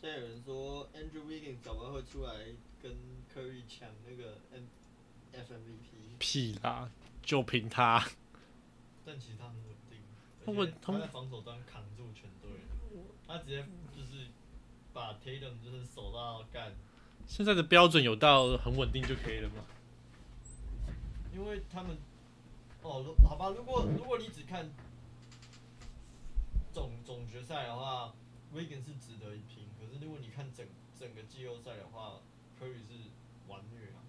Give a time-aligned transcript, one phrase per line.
[0.00, 2.32] 现在有人说 Andrew Wiggins 早晚会出来
[2.80, 2.92] 跟
[3.34, 4.62] Curry 抢那个 M
[5.32, 6.90] F M V P 屁啦，
[7.22, 8.08] 就凭他。
[9.04, 9.98] 但其实他很稳定，
[10.44, 12.50] 他稳他在防守端扛住全队，
[13.26, 14.28] 他直接就是
[14.92, 16.72] 把 Tatum 就是守到干，
[17.26, 19.64] 现在的标准有到很稳定就可以了吗？
[21.38, 21.96] 因为他们
[22.82, 24.68] 哦，如好吧，如果如果你只看
[26.72, 28.12] 总总决赛的话
[28.52, 30.66] ，Wiggins 是值得一拼，可是如果你看整
[30.98, 32.20] 整个季后赛的话
[32.60, 33.10] ，Curry 是
[33.46, 34.02] 完虐啊。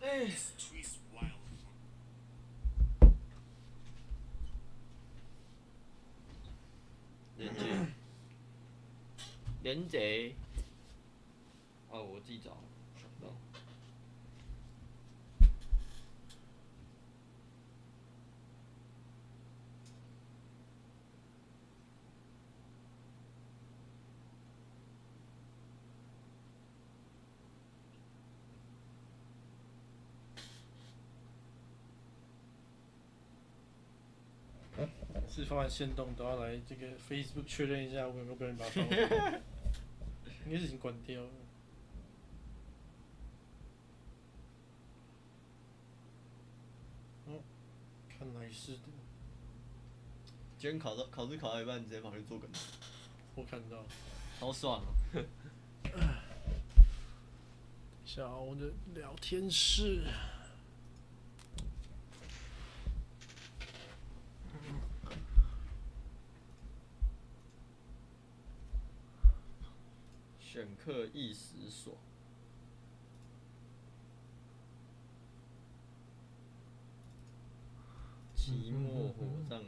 [0.00, 0.26] 哎，
[0.58, 1.36] Tweets wild.
[7.38, 7.86] 连接，
[9.72, 10.34] 连贼。
[11.90, 12.50] 哦，我自己找，
[13.00, 13.32] 想不到。
[35.34, 39.40] 是放完线动都要来这个 Facebook 确认一下我有没有被人把它
[40.52, 41.30] 该是已经关掉了。
[47.26, 47.40] 哦，
[48.08, 48.82] 看来是的，
[50.58, 52.50] 今天考到考试考到一半，直接跑去做梗，
[53.34, 53.82] 我看到。
[54.38, 54.92] 好爽哦、
[58.04, 60.04] 下我的聊天室，
[70.52, 71.96] 选课一时爽。
[78.34, 79.62] 期末火葬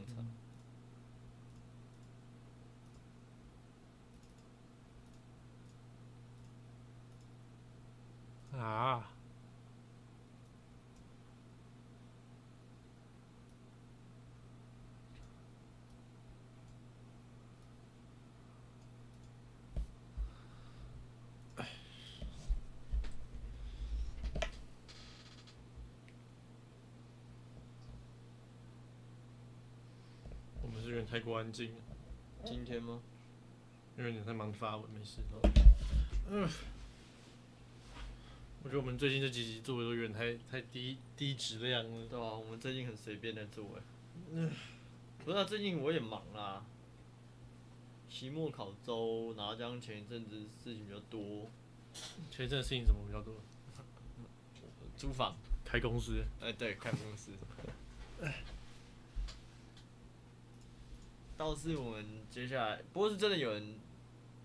[8.51, 9.09] 场，啊，
[31.15, 31.81] 太过安静了，
[32.43, 33.01] 今天吗？
[33.97, 35.21] 因为你在忙发文，没事。
[36.29, 36.45] 嗯，
[38.61, 42.05] 我觉得我们最近这几集做的都有点太太低低质量了。
[42.07, 44.49] 对啊，我们最近很随便在做哎。
[45.23, 46.65] 不是啊，最近我也忙啦，
[48.09, 51.49] 期末考周，然后加上前一阵子事情比较多，
[52.29, 53.33] 前一阵事情怎么比较多？
[54.97, 55.33] 租房，
[55.63, 57.31] 开公司，哎、对，开公司。
[61.45, 63.75] 倒是我们接下来，不过是真的有人，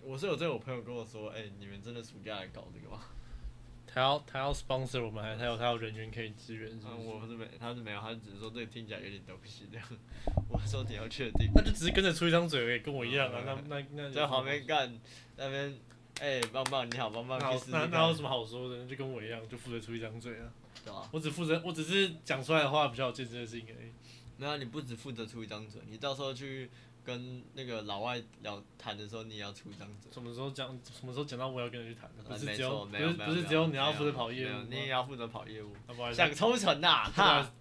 [0.05, 3.00] 我是有真的有朋友跟我说，哎、你们真的暑假来搞这个吗？
[3.93, 6.87] 他要他要 sponsor 我们，还他有他有人员可以支援，嗯，是？
[7.09, 9.87] 我是没，他是没有，他只是说这个听起来有点东西这样。
[10.50, 13.43] 我说你要确定，那就只是跟着出一张嘴而已，跟我一样啊。
[13.47, 15.00] 那嗯那那在旁边干
[15.38, 15.75] 那边，
[16.21, 18.84] 哎、棒棒你好，棒棒那那那有什么好说的？
[18.87, 20.53] 就跟我一样，就负责出一张嘴啊。
[20.84, 21.09] 对啊？
[21.11, 23.91] 我只负责，我只是讲出来的话比较有见证性而已。
[24.37, 26.71] 没有，你不只负责出一张嘴，你到时候去
[27.10, 30.12] 跟那个老外聊谈的时候，你也要出一张嘴。
[30.12, 30.69] 什么时候讲？
[30.84, 32.22] 什么时候讲到我要跟人去谈的？
[32.22, 35.75] 不是只有不是不是只有你要负责跑业务你也要负责跑业务。
[36.15, 37.53] 想抽成呐、不好意思哈！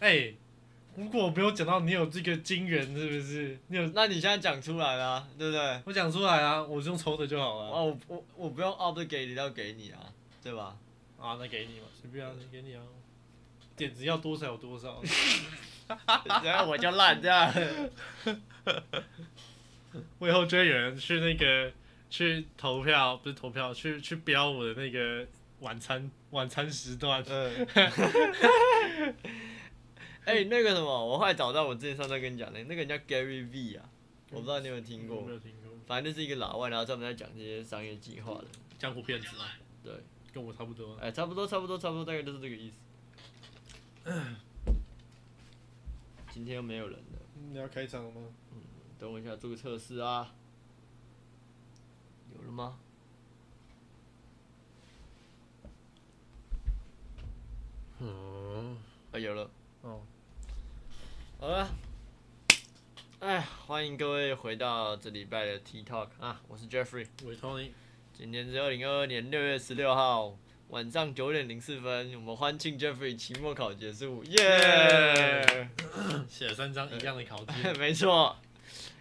[0.00, 0.34] 哎，
[0.94, 3.58] 如果我没有讲到你有这个金源，是不是？
[3.68, 5.82] 你有那你现在讲出来了啊，对不对？
[5.86, 7.70] 我讲出来啊，我就用抽的就好了。
[7.70, 10.76] 哦，我我我不用 obligate 要给你啊，对吧？
[11.18, 12.82] 啊，那给你嘛，随便啊，给你啊。
[13.74, 15.02] 点子要多少有多少。
[16.44, 17.52] 然后我就烂这样。
[20.18, 21.72] 我以后追有人去那个
[22.10, 25.26] 去投票，不是投票，去去标我的那个
[25.60, 27.22] 晚餐晚餐时段。
[27.26, 27.66] 嗯。
[30.26, 33.88] 哎、那个什么，我后来找到我之前上次跟你讲的，那个人叫 Gary V 啊，
[34.32, 35.70] 我不知道你有没有听过没，有听过。
[35.86, 38.46] 反正就是一个老外，然后专门在讲这些商业计划的。
[38.76, 39.92] 江湖骗子啊，对，
[40.34, 40.96] 跟我差不多。
[40.96, 42.74] 哎、差不多，差不多，差不多，大概就是这个意思。
[46.36, 47.18] 今天又没有人了，
[47.50, 48.20] 你要开场了吗？
[48.98, 50.34] 等我一下做个测试啊。
[52.34, 52.78] 有了吗？
[58.00, 58.76] 嗯，
[59.12, 59.50] 啊，有了。
[59.80, 60.02] 哦，
[61.40, 61.74] 好了，
[63.20, 67.70] 哎，欢欢迎各位回到这礼拜的 T Talk 啊，我是 Jeffrey，我是 Tony，
[68.12, 70.36] 今天是二零二二年六月十六号
[70.68, 75.68] 晚上九点零四分，我们欢庆 Jeffrey 期末考结束，耶！
[76.28, 78.36] 写了三张一样的考卷， 没错，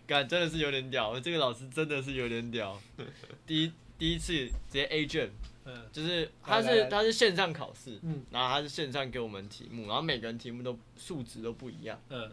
[0.06, 2.80] 感真的是有点屌，这个老师真的是有点屌，
[3.48, 5.30] 第一第一次直接 A 卷，
[5.66, 12.00] 嗯就是他是他是线上考试，嗯然后他是线上给我们题目，然后每个人题目都数值都不一样。
[12.10, 12.32] 嗯，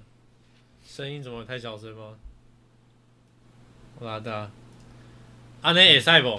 [0.87, 2.15] 声音怎么太小声吗？
[3.99, 4.51] 我拉大，
[5.63, 6.39] 安内也赛不？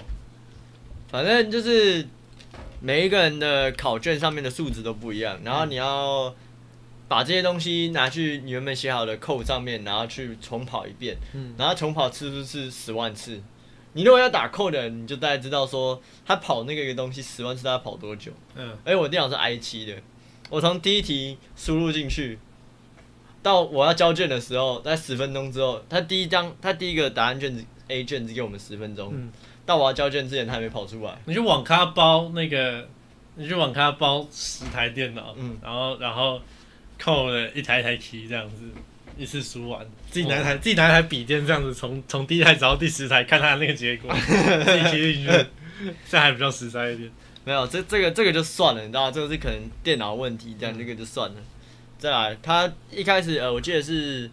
[1.10, 2.08] 反正就是
[2.86, 6.36] 每一个人的考卷上面的数值都不一样，然后你要
[7.08, 11.54] 把这些东西拿去你原本写好的扣上面，然后去重跑一遍，嗯。
[11.58, 13.42] 然后重跑次数是十万次。
[13.94, 18.34] 你如果要打扣的，你就大概知道说他跑那个东西十万次，他跑多久。
[18.56, 19.96] 嗯，而我电脑是 i 七的，
[20.50, 22.38] 我从第一题输入进去，
[23.42, 29.32] 到我要交卷的时候，在十分钟之后，他第一张他第一个答案卷子 A 卷子给我们十分钟，嗯
[29.66, 31.18] 到我要交卷之前他还没跑出来。
[31.26, 32.88] 你去网咖包那个，
[33.36, 36.42] 你去网咖包十台电脑，嗯然后然后
[37.00, 38.66] 扣了一台一台 key 这样子，
[39.18, 45.46] 一次输完，自己拿一台、自己拿一台笔电这样子，从从第一台找到第十台，看他的那个结果， 自己去，
[46.10, 47.12] 这还比较实在一点。
[47.46, 51.36] 没有，这这个这个就算了，你知道，这个是可能电脑问题，这样嗯这个就算了。
[51.98, 54.30] 再来，他一开始呃，我记得是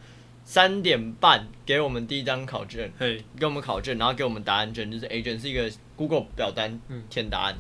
[0.51, 7.55] 三点半给我们第一张考卷，嘿，给我们考卷，然后给我们答案卷，就是 A 卷是一个 Google 表单嗯填答案，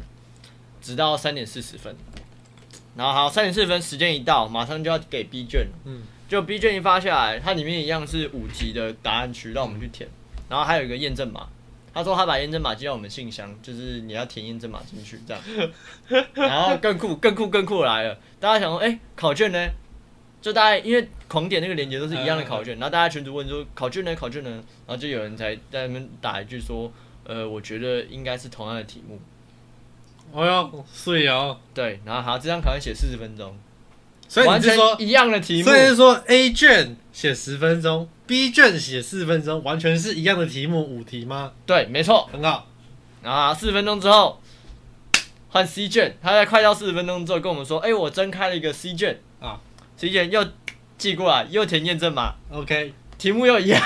[0.82, 1.94] 直到三点四十分。
[2.96, 5.68] 然后好，三点四十分时间一到，马上就要给 B 卷。
[5.84, 10.08] 嗯，就 B 卷一发下来，它里面一样是五级的答案区，让我们去填，
[10.48, 11.46] 然后还有一个验证码。
[11.94, 15.40] 他说他把验证码寄到我们信箱，就是你要填验证码进去这样。
[16.34, 19.68] 然后更酷、更酷、更酷的来了，大家想说，哎、考卷呢？
[20.40, 24.14] 就大家因为狂点那个链接都是一样的考卷，然后大家群主问说考卷呢？
[24.14, 24.50] 考卷呢？
[24.50, 26.90] 然后就有人才在那边打一句说，
[27.24, 29.20] 呃，我觉得应该是同样的题目。
[30.32, 33.58] 哦哟，碎哦，对，然后好，这张考卷写四十分钟，
[34.28, 35.76] 所以完全你是说，一样的题目所。
[35.76, 41.52] 以是说 A 卷写十分钟，B 卷写四分钟，完全是一样的题目，五题吗？
[41.66, 42.28] 对，没错。
[42.32, 42.68] 很好，
[43.22, 44.40] 然后四十分钟之后
[45.48, 49.20] 换 C 卷，他在快到四十分钟之后跟我们说，哎、我真开了一个 C 卷
[50.00, 50.42] 啊，C 卷又
[50.96, 53.80] 寄过来，又填验证码，，OK 题目又一样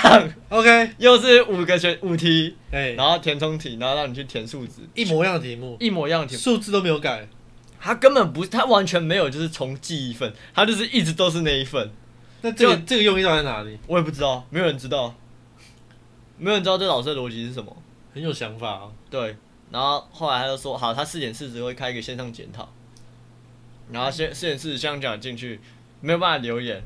[0.47, 6.39] ，OK，又是五个选五题，哎，然后填充题，然后让你去填数字，一模一样的题目，一模一样的题目。
[6.39, 7.27] 数字都没有改。
[7.77, 11.91] 他根本不，他完全没有就是重记一份，他就是一直都是那一份。
[12.41, 13.77] 那这个这个用意到底在哪里？
[13.87, 15.13] 我也不知道，没有人知道，
[16.37, 17.75] 没有人知道这老师的逻辑是什么。
[18.13, 18.81] 很有想法啊。
[19.09, 19.35] 对，
[19.69, 22.73] 然后后来他就说，好，他四点四十会开一个线上检讨，
[23.91, 25.59] 然后先四点四十这样讲进去，
[26.01, 26.83] 没有办法留言，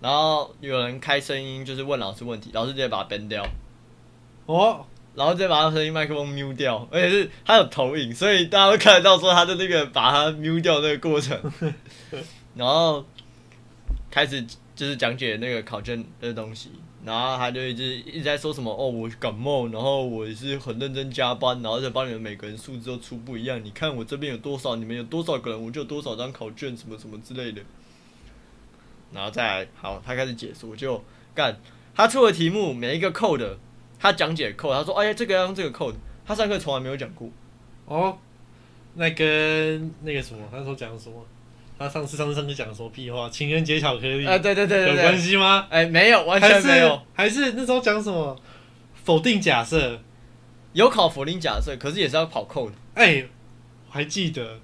[0.00, 3.46] 然后有人开声音就是问老师问题，老师直接把它 ban 掉，
[4.46, 4.84] 哦，
[5.14, 11.38] 然后直接把他声音麦克风 mute 掉，而且是他有投影，所以大家会看得到说他的那个把它 mute 掉那个过程，
[12.56, 13.04] 然后
[14.10, 14.44] 开始
[14.74, 16.70] 就是讲解那个考卷的东西，
[17.04, 27.62] 然后他就一直一直在说什么哦，我感冒，然后我是很认真加班，然后再帮你们每个人数字都出不一样，你看我这边有多少，你们有多少个人，我就有多少张考卷，什么什么之类的。
[29.12, 31.02] 然后再来，好，他开始解说，就
[31.34, 31.56] 干
[31.94, 33.56] 他出的题目每一个 code，
[33.98, 35.94] 他讲解 code，他说哎呀这个要用这个 code，
[36.26, 37.28] 他上课从来没有讲过。
[37.86, 38.16] 哦，
[38.94, 41.16] 那跟那个什么，他那时候讲什么？
[41.78, 43.28] 他上次上次上次讲什么屁话？
[43.28, 45.66] 情人节巧克力、啊，对对对对有关，系吗？
[45.68, 48.38] 哎，没有，完全没有，还是那时候讲什么？
[49.04, 50.00] 否定假设？
[50.74, 53.24] 有考否定假设，可是也是要跑 code，哎、
[53.88, 54.58] 我还记得。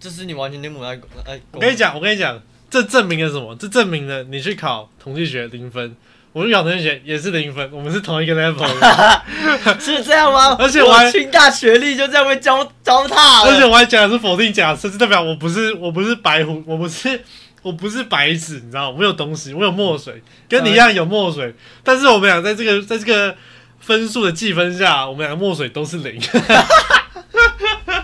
[0.00, 0.98] 这是你完全听不来。
[1.24, 3.54] 哎，我跟你讲，我跟你讲，这证明了什么？
[3.60, 5.94] 这证明了你去考统计学零分，
[6.32, 9.22] 我去考统计学也是零分，我们是同一个 level 的。
[9.78, 10.56] 是这样吗？
[10.58, 13.50] 而且我还清大学历就这样被糟糟蹋了。
[13.50, 17.22] 而且我还讲的是否定假设，这代表我不是我不是白虎，我不是
[17.60, 18.96] 我不是白纸，你知道吗？
[18.98, 23.36] 我有东西，我有墨水，跟你一样有墨水，但是我们俩在这个在这个
[23.80, 26.18] 分数的计分下，我们俩墨水都是零。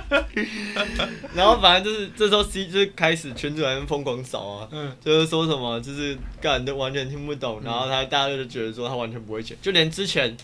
[1.35, 10.37] 然后反正就是这时候 C 就是开始群主在那边疯狂扫啊，嗯，就是说什么就是干都完全听不懂，然后他大家就觉得说他完全不会写，就连之前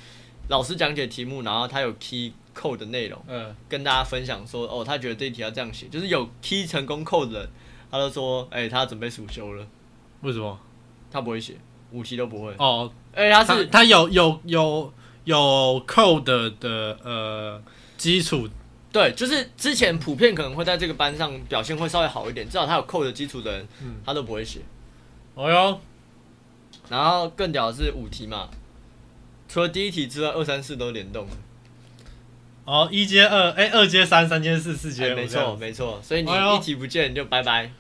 [0.48, 7.48] 老师讲解题目，然后他有 key code 的内容嗯，跟大家分享说，哦，他觉得这一题要这样写，就是有 key 成功 code 的人，
[7.90, 9.66] 他都说，哎、他准备暑修了，
[10.20, 10.58] 为什么？
[11.10, 11.54] 他不会写，
[11.92, 14.92] 五题都不会，哦，而且他他是他有有有
[15.24, 16.24] 有 code
[16.58, 17.62] 的呃
[17.96, 18.48] 基础，
[18.94, 24.60] 对，就是之前普遍可能会在这个班上表现会稍微好一点，至少他有 code 的基础的人，嗯，他都不会写。
[25.34, 25.80] 哦哟，
[26.88, 28.48] 然后更屌的是五题嘛，
[29.48, 31.26] 除了第一题之外，二三四都联动。
[32.64, 37.72] 哦，一接二，哎，二接三，三接四，四接五，哎没错没错，所以你一题不见你就拜拜，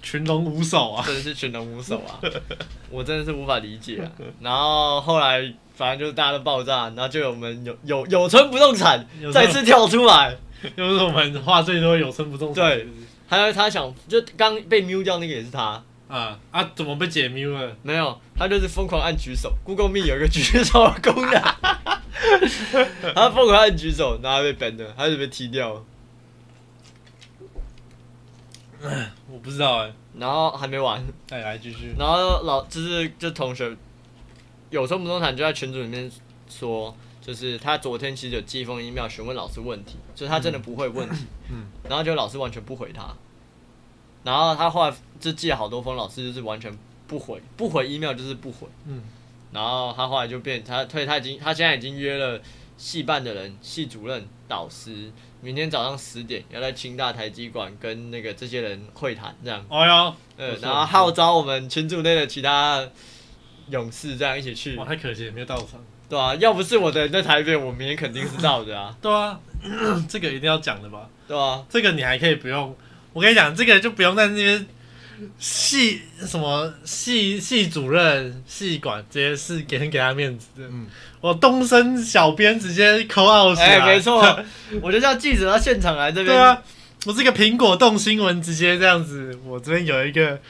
[0.00, 1.04] 群龙无首啊！
[1.06, 2.18] 真的是群龙无首啊！
[2.88, 4.10] 我真的是无法理解啊。
[4.40, 10.36] 然后后来反正就是大家都爆炸，然后就有我们有有有村不动产再次跳出来，
[10.76, 12.86] 又是我们话最多有村不动产，对。
[13.28, 17.76] 还有他想就刚被 mute 掉那个也是他，啊啊，怎么被解 mute 了？
[17.82, 21.42] 没有，他就是疯狂按举手，Google Meet 有一个举手的功能，
[23.12, 25.82] 他疯狂按举手，然后被 ban 了，他就被踢掉了，
[29.28, 31.92] 我不知道哎，然后还没完，再来继续。
[31.98, 33.76] 然后老就是就同学
[34.72, 36.10] 有时候不动产就在群组里面
[36.48, 41.66] 说，就是他昨天其实有寄一封 email 询问老师问题，就是他真的不会问题，嗯。
[41.88, 43.14] 然后就老师完全不回他，
[44.24, 46.76] 然后他后来就寄了好多封，老师就是完全
[47.06, 49.02] 不回，不回 email 就是不回，嗯，
[49.52, 52.40] 然后他后来就变他退他已经他现在已经约了
[52.78, 55.12] 系办的人、系主任、导师，
[55.42, 62.88] 明天早上十点要在清大台积馆跟那个这些人会谈，这样，哦哟，呃然后号召我们群组内的其他
[63.70, 64.76] 勇士这样一起去。
[64.76, 65.84] 哇，，太可惜了，没有到场。
[66.08, 69.38] 对啊，要不是我的人在台北，我明天肯定是到的啊， 对啊，
[70.08, 71.08] 这个一定要讲的吧？
[71.26, 72.76] 对啊，这个你还可以不用，
[73.12, 74.66] 我跟你讲，这个就不用在那边
[75.38, 80.66] 系什么系系主任、系管这些事给人给他面子的。
[80.68, 80.86] 嗯。
[81.22, 84.44] 我东升小编直接扣起来，哎，没错，
[84.82, 86.60] 我就叫记者到现场来这边，对啊，
[87.06, 90.40] 我这个苹果动新闻直接这样子，我这边有一个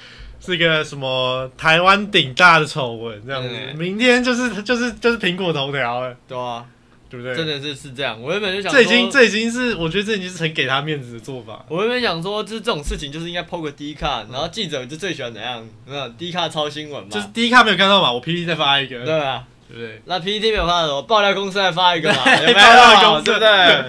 [0.45, 6.65] 是一个什么台湾顶大的丑闻这样子，嗯明天就是就是就是苹果头条了，对啊，
[7.09, 7.35] 对不对？
[7.37, 11.65] 真的是是这样，我原本就想说这已经这已经是我觉得这已经是很给他面子的做法。
[11.69, 15.65] 我原本想说，就是这种事情就是应该 PO 个 D 卡，然后记者就最喜欢怎样？
[15.87, 19.45] 没有 D 卡抄新闻嘛，就是第一看没有看到嘛，我 PPT 再发一个，对啊。
[19.69, 20.03] 对不对？
[20.05, 23.09] 那 PPT 没有发的时候，爆料公司再发一个嘛，对有没爆料有？
[23.09, 23.85] 公司对不对？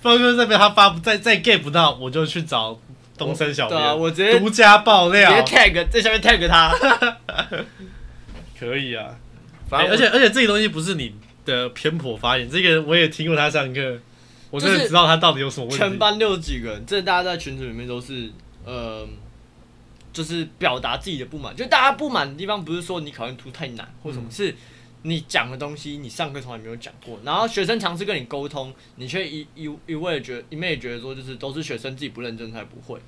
[0.00, 2.76] 方哥这边他发不再再 get 不到，我就去找
[3.18, 6.72] 东升小编，我直接独家爆料直接，tag 在下面 tag 他。
[8.58, 9.14] 可以啊。
[9.68, 13.98] 反正我而且而且这个东西不是你的偏颇发言，这个我也听过他上课，
[14.50, 15.76] 我真的知道他到底有什么问题。
[15.78, 18.30] 全班六十几个人，这大家在群组里面都是
[18.64, 19.06] 呃，
[20.12, 21.54] 就是表达自己的不满。
[21.54, 24.54] 就大家不满的地方，不是说你考卷出太难或什么，嗯是
[25.02, 33.00] 你讲的东西你上课从来没有讲过，然后学生尝试跟你沟通，你却一一一味的觉得一昧地觉得说就是都是学生自己不认真才不会。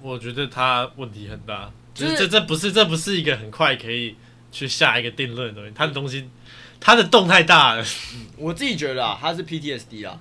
[0.00, 4.16] 我觉得他问题很大，就就是是这这不是这不是一个很快可以
[4.50, 6.28] 去下一个定论的东西，他的东西
[6.80, 7.84] 他的洞太大了。
[8.36, 10.20] 我自己觉得啊，他是 PTSD 啊，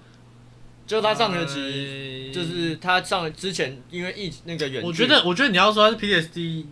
[0.86, 1.54] 就他上学期。
[1.54, 6.66] 期就是他上之前因为疫那个远距，我觉得，我觉得你要说他是 PTSD，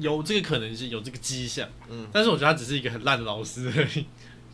[0.00, 4.06] 有这个可能性，有这个迹象，嗯，但是我觉得他只是一个很烂的老师而已。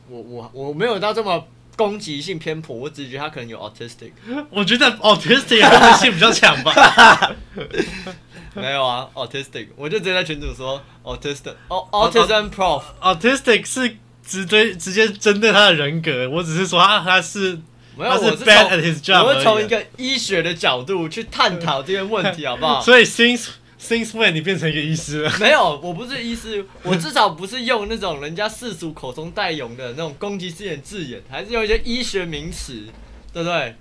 [0.09, 1.47] 我我我没有到这么
[1.77, 4.13] 攻击性偏颇，我只是觉得他可能有 autistic，
[4.51, 7.35] 我觉得 autistic 的攻击性比较强吧。
[8.55, 17.59] 没有啊 autistic，我就直接在群主说 autistic，哦 autism prof，autistic 是直对直接针对他的人格，我只是说他他是
[17.97, 22.79] 没有，他是我是 bad 从 at his job，我是从一个医学的角度去探讨这些问题，好不好？
[22.85, 23.49] 所以 since
[23.85, 25.31] since when 你变成一个医师了？
[25.39, 32.87] 没有，我不是医师，我至少不是用那种人家世俗口中带用的那种攻击性的字眼，还是用一些医学名词，
[33.33, 33.77] 对不对？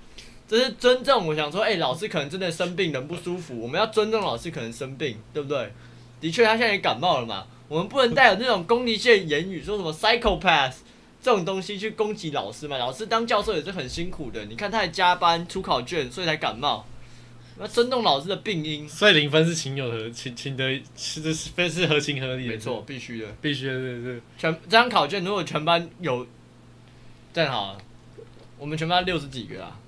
[0.45, 1.25] 这是尊重。
[1.25, 5.71] 我想说，哎、老师可能真的生病，人不舒服，我们要尊重老师可能生病，对不对？
[6.19, 10.73] 的确，他现在也感冒了嘛，我们不能带有那种攻击性的言语，说什么 psychopath
[11.21, 12.77] 这种东西去攻击老师嘛。
[12.77, 16.85] 老师当教授也是很辛苦的，你看他还加班出考卷，所以才感冒。
[17.59, 23.27] 要尊重老师的病因，所以零分是情有合情情得是非是合情合理的，没错，，必须的。
[23.41, 24.21] 必须的，对对。
[24.37, 26.25] 全这张考卷如果全班有，
[27.33, 27.77] 这样好了，
[28.57, 29.79] 我们全班六十几个啊，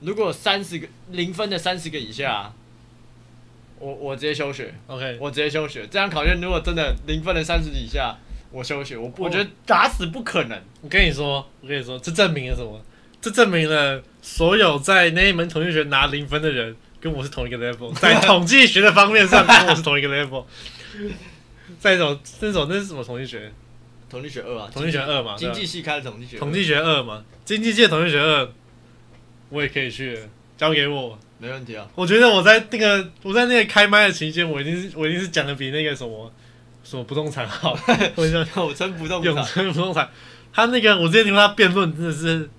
[0.00, 2.54] 如果三十个零分的三十个以下啊、
[3.78, 5.82] 我我直接休学，OK，我直接休学。
[5.82, 8.18] 这张考卷如果真的零分的三十以下，
[8.50, 8.96] 我休学。
[8.96, 10.62] 我不我觉得打死不可能。
[10.82, 12.80] 我跟你说，我跟你说，这证明了什么？
[13.20, 20.44] 这证明了所有在那一门统计学拿零分的人跟我是同一个 level，在统计学的方面上跟我是同一个 level。
[21.78, 23.50] 在一种这种那是什么统计学？
[24.10, 28.50] 统计学二啊，统计学二嘛，经济系开的统计学，统计学二嘛，经济界统计学二，
[29.50, 30.18] 我也可以去，
[30.58, 31.16] 交给我。
[31.38, 31.88] 没问题啊。
[31.94, 36.30] 我觉得我在那个我在那个开麦的期间，我一定是我一定是讲的比那个什么
[36.82, 37.78] 什么不动产好。
[38.16, 40.10] 我想有称不动永产，春不动产，
[40.52, 42.50] 他那个我之前听他辩论，真的是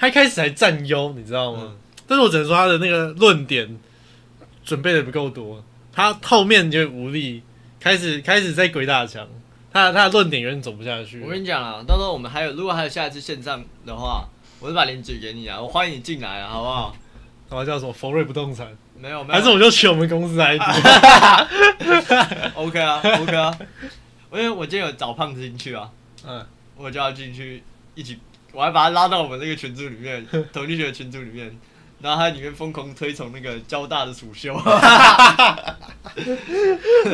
[0.00, 1.58] 他一开始还占优，你知道吗？
[1.64, 1.76] 嗯，
[2.06, 3.78] 但是我只能说他的那个论点
[4.64, 7.42] 准备的不够多，他后面就无力，
[7.78, 9.28] 开始开始在鬼打墙，
[9.70, 11.28] 他他的论点有点走不下去我。
[11.28, 14.26] 跟你讲啊，到时候我们还有，如果还有下一次线上的话，
[14.58, 16.96] 我就把链接给你啊，我欢迎你进来啊，好不好？
[17.50, 23.58] 然后叫什么佛瑞不动产，没有没有，还是我就取我们公司 ID？OK 啊 OK 啊，
[24.32, 25.90] 因为我今天有找胖子进去啊，
[26.26, 27.62] 嗯，我就要进去
[27.94, 28.18] 一起，
[28.52, 31.56] 我还把他拉到我们那个群组里面，统计学群组里面，
[32.00, 35.76] 然后他里面疯狂推崇那个交大的暑修， 他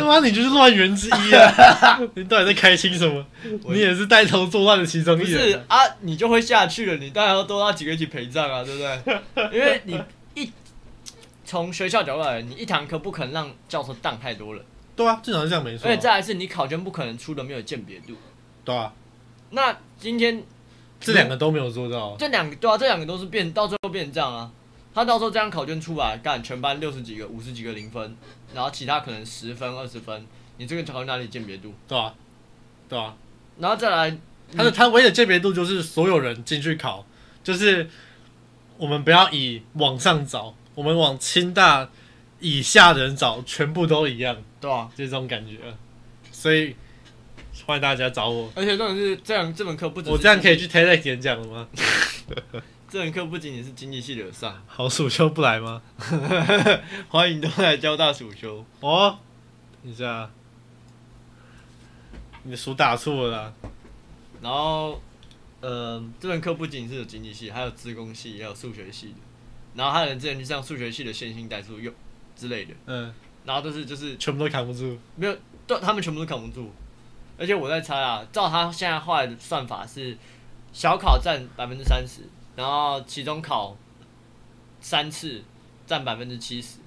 [0.05, 2.00] 妈你就是乱源之一啊！
[2.14, 3.25] 你到底在开心什么？
[3.69, 5.62] 你也是带头作乱的其中一人是。
[5.69, 9.50] 啊，你就会下去了，你当然要多拉几个一起陪葬啊，对不对？
[9.59, 10.00] 因为你
[10.35, 10.52] 一
[11.45, 14.64] 从学校角度来，你一堂课不可能让教授当太多人，
[14.95, 15.90] 对啊，正常是这样没错啊。
[15.90, 18.14] 而且再来是你考卷不可能出的没有鉴别度。
[18.64, 18.93] 对啊，
[19.50, 20.43] 那今天
[21.00, 22.16] 这两个都没有做到。
[22.18, 24.50] 这两个对啊，这两个都是变，到最后变成这样啊。
[24.94, 28.16] 他到时候这样考卷出来，干全班六十几个、五十几个零分，
[28.54, 30.26] 然后其他可能十分、二十分，
[30.56, 31.74] 你这个考卷哪里鉴别度？
[31.86, 32.14] 对啊，
[32.88, 33.14] 对啊。
[33.58, 34.18] 然后再来，
[34.56, 37.04] 他的他唯一的鉴别度就是所有人进去考，
[37.44, 37.90] 就是
[38.78, 41.90] 我们不要以往上找，我们往清大
[42.40, 45.58] 以下的人找，全部都一样，对啊，就这种感觉。
[46.32, 46.74] 所以
[47.66, 48.50] 欢迎大家找我。
[48.54, 51.68] 而且重点是这样，这门课不止我这样可以去 TEDx 演讲了吗？
[52.88, 55.82] 这门课不仅仅是经济系的有上，好暑修不来吗？
[57.11, 58.64] 欢迎都来交大暑修。
[58.78, 59.18] 哦，
[59.82, 60.30] 等一下，
[62.44, 63.52] 你的书打错了啦。
[64.40, 65.02] 然后，
[65.61, 69.14] 呃，这门课不仅是有经济系，还有资工系，也有数学系的。
[69.75, 71.92] 然后还有人之前去上数学系的线性代数用
[72.37, 73.12] 之类的，嗯，
[73.44, 74.96] 然后都是就是全部都扛不住。
[75.16, 76.70] 没有，对，他们全部都扛不住。
[77.38, 80.16] 而且我在猜啊，照他现在后来的算法是，
[80.73, 82.23] 小考占百分之三十，
[82.55, 83.76] 然后期中考
[84.81, 85.43] 三次
[85.87, 86.78] 占百分之七十。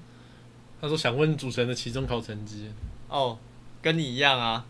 [0.82, 2.72] 他说想问主持人的期中考成绩，
[3.10, 3.38] 哦，
[3.82, 4.66] 跟你一样啊，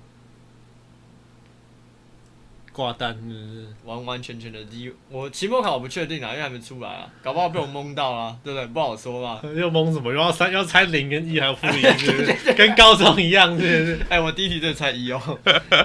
[2.79, 3.67] 挂单是不是？
[3.83, 4.89] 完完全全的低。
[5.09, 8.65] 我期末考我不确定啊，因为还没出来啊，搞不好被我蒙到啊， 对不对？
[8.67, 9.41] 不好说嘛。
[9.53, 10.13] 又蒙什么？
[10.13, 12.53] 又要猜要猜零跟一还有负一，是不是？
[12.55, 13.99] 跟高中一样，是不是？
[14.09, 15.19] 哎、我第一题真的猜一哦，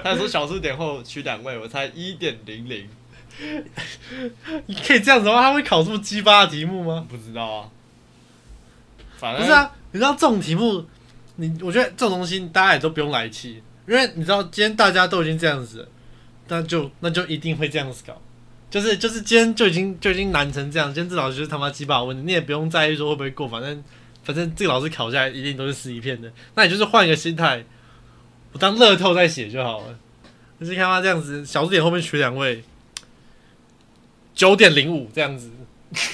[0.03, 2.87] 他说小数点后取两位，我猜一点零零，
[4.67, 7.05] 你可以这样子的话，他会考这么鸡巴的题目吗？
[7.09, 7.69] 不知道啊。
[9.17, 10.85] 反正不是啊，你知道这种题目，
[11.35, 15.87] 你我觉得这种东西大家也都不用来气，因为你知道今天大家都已经这样子了，
[16.47, 18.21] 那就那就一定会这样子搞。
[18.69, 23.83] 就是就是今天就已经就已经难成这样，今天这老师就是他妈鸡巴的问题，你也不用在意说会不会过，反正
[24.23, 26.31] 反正这个老师考下来一定都是死一片的。
[26.55, 27.63] 那你就是换一个心态，
[28.51, 29.97] 我当乐透在写就好了。
[30.57, 32.63] 就是看他这样子，小数点后面取两位，
[34.33, 35.51] 九点零五这样子，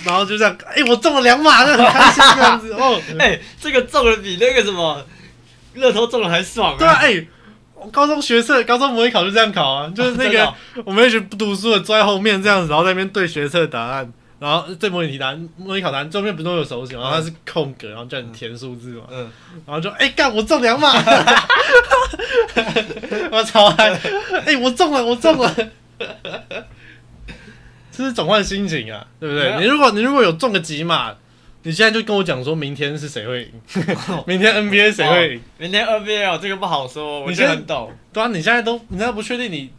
[0.03, 2.99] 然后就这样，哎、我中了两码，那很开心这样子哦。
[3.19, 5.05] 哎、这个中了比那个什么
[5.75, 7.23] 乐透中了还爽对啊，哎、我
[7.91, 10.53] 高中学测、高中模拟考就这样考啊，就是那个、
[10.85, 19.29] 我们一群不读书的坐在后面这样子，然后在那边对学测答案，然后对模拟题答案、模拟考答案中间不是都有手写吗，然后它是空格，然后叫你填数字嘛，嗯，
[19.65, 20.93] 然后就哎干、我中两码，
[23.31, 23.89] 我超嗨，
[24.45, 25.55] 哎、我中了，我中了。
[27.91, 29.57] 这是转换心情啊，对不对？
[29.59, 31.13] 你如果你如果有中个几码，
[31.63, 33.51] 你现在就跟我讲说明天是谁会赢，
[34.25, 35.41] 明天 NBA 谁会赢？
[35.59, 37.91] 明天 NBA 这个不好说，我你先觉得很懂。
[38.11, 39.69] 对啊，你现在都你现在不确定你，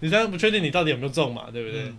[0.00, 1.82] 你现在不确定你到底有没有中嘛，对不对？
[1.82, 1.96] 嗯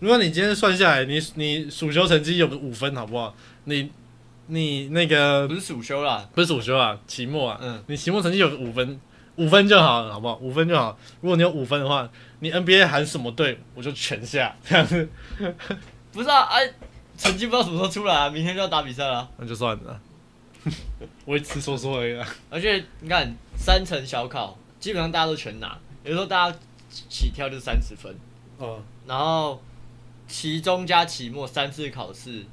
[0.00, 3.34] 如果你今天算下来，你你暑修成绩有个五分，好不好？
[3.64, 3.90] 你
[4.48, 9.00] 你那个不是暑修啦，不是暑修啊，期末啊，嗯，你期末成绩有个五分，
[9.36, 10.36] 五分就好了，好不好？
[10.42, 10.98] 五分就好。
[11.22, 12.06] 如果你有五分的话，
[12.40, 15.08] 你 NBA 喊什么队，我就全下，这样子
[16.12, 16.68] 不是啊，哎、
[17.16, 19.28] 成绩不知道什么时候出来啊，明天就要打比赛了。
[19.38, 20.00] 那就算了。
[21.24, 22.26] 我只是说说而已啊。
[22.50, 26.58] 而且你看三层小考，基本上大家都全拿，有时候大家
[26.90, 28.14] 起跳就三十分，
[28.58, 29.62] 哦，然后
[30.26, 32.44] 期中加期末三次考试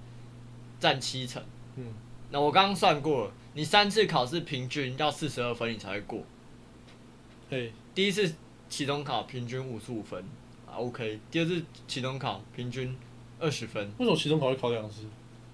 [0.80, 1.41] 占七成。
[1.78, 1.86] 嗯，
[2.30, 6.21] 那我刚刚算过了，你三次考试平均要四十二分，你才会过。
[7.50, 8.34] 嘿，第一次
[8.69, 10.21] 期中考平均五十五分，
[10.67, 11.19] 啊 OK。
[11.30, 12.93] 第二次期中考平均
[13.41, 15.01] 二十分，为什么期中考会考两次？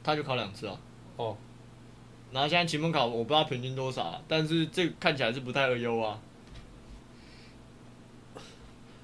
[0.04, 0.76] 他就考两次啊。
[1.16, 1.36] 哦，
[2.32, 6.20] 然后现在期末考我不知道平均多少啊，但是这个看起来是不太二优啊。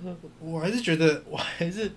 [0.39, 1.91] 我还是觉得，我还是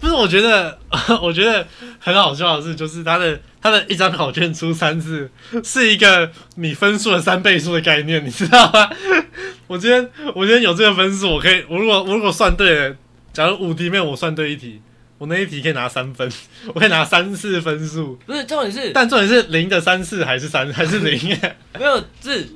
[0.00, 0.12] 不是？
[0.12, 0.78] 我觉得，
[1.22, 1.66] 我觉得
[2.00, 5.30] 很好笑的是，就是他的他的一张考卷出三次，
[5.62, 8.90] 是一个你分数的三倍数的概念，你知道吗？
[9.68, 12.96] 我今天我今天有这个分数，我可以，我如果我如果算对了，
[13.32, 14.80] 假如五题里面我算对一题，
[15.18, 16.30] 我那一题可以拿三分，
[16.74, 21.38] 我可以拿三次分数，不是重点是但重点是零的三次还是三还是零？
[21.78, 22.48] 没有是，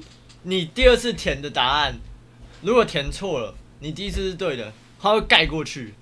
[0.42, 1.94] 你第二次填的答案
[2.62, 5.94] 如果填错了，你第一次是对的，它会盖过去。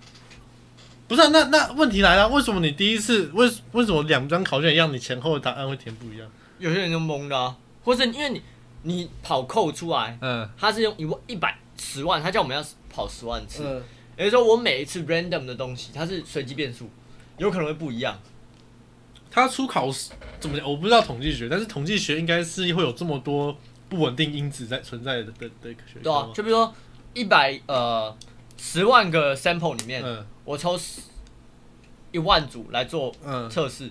[1.08, 6.28] 不是、啊，那那问题来了，为什么你第一次为为什么两张考卷一样，你前后的答案会填不一样？
[6.58, 8.42] 有些人就懵了、啊，或是因为你
[8.82, 13.82] 你跑扣出来，嗯他是用一万一百十万，他叫我们要跑十万次，嗯，
[14.16, 16.88] 也就是说我每一次 random 的东西，它是随机变数，
[17.38, 18.18] 有可能会不一样。
[19.30, 20.68] 它出考试怎么讲？
[20.68, 23.54] 我不知道统计学，但是统计学应该是会有这么多
[23.88, 26.74] 不稳定因子在存在的的的学对啊，就比如说
[27.12, 28.16] 一百呃
[28.56, 31.02] 十万个 sample 里面，嗯我抽十
[32.12, 33.90] 一万组来做嗯测试，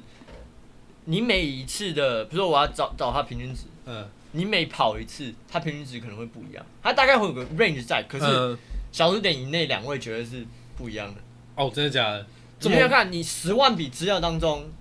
[1.03, 8.57] 你每一次的，比如说我要找找它平均值，嗯，你每跑一次，它平均值可能会不一样，它大概会有个 range 在，可是嗯
[8.95, 11.19] 小数点以内两位绝对是不一样的。
[11.58, 12.25] 哦，真的假的？
[12.58, 14.71] 怎么你要看你十万笔资料当中，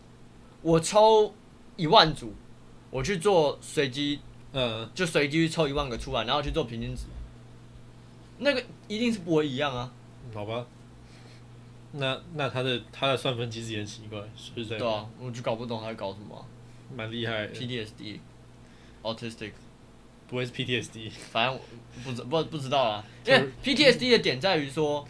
[0.63, 1.35] 我抽
[1.75, 2.33] 一万组，
[2.91, 4.21] 我去做随机，
[4.53, 7.03] 嗯就随机去抽一万个出来，然后去做平均值，
[8.39, 9.93] 那个一定是不会一样啊，
[10.33, 10.65] 好吧。
[11.91, 14.79] 那那他的他的算分其实也很奇怪，是不是这样？
[14.79, 16.47] 对啊，我就搞不懂他在搞什么啊、
[16.95, 18.21] 蛮厉害的，PTSD、
[19.03, 19.51] autistic，
[20.29, 21.11] 不会是 PTSD？
[21.31, 21.61] 反正我
[22.05, 25.07] 不知不不知道啦，因为 PTSD 的点在于说，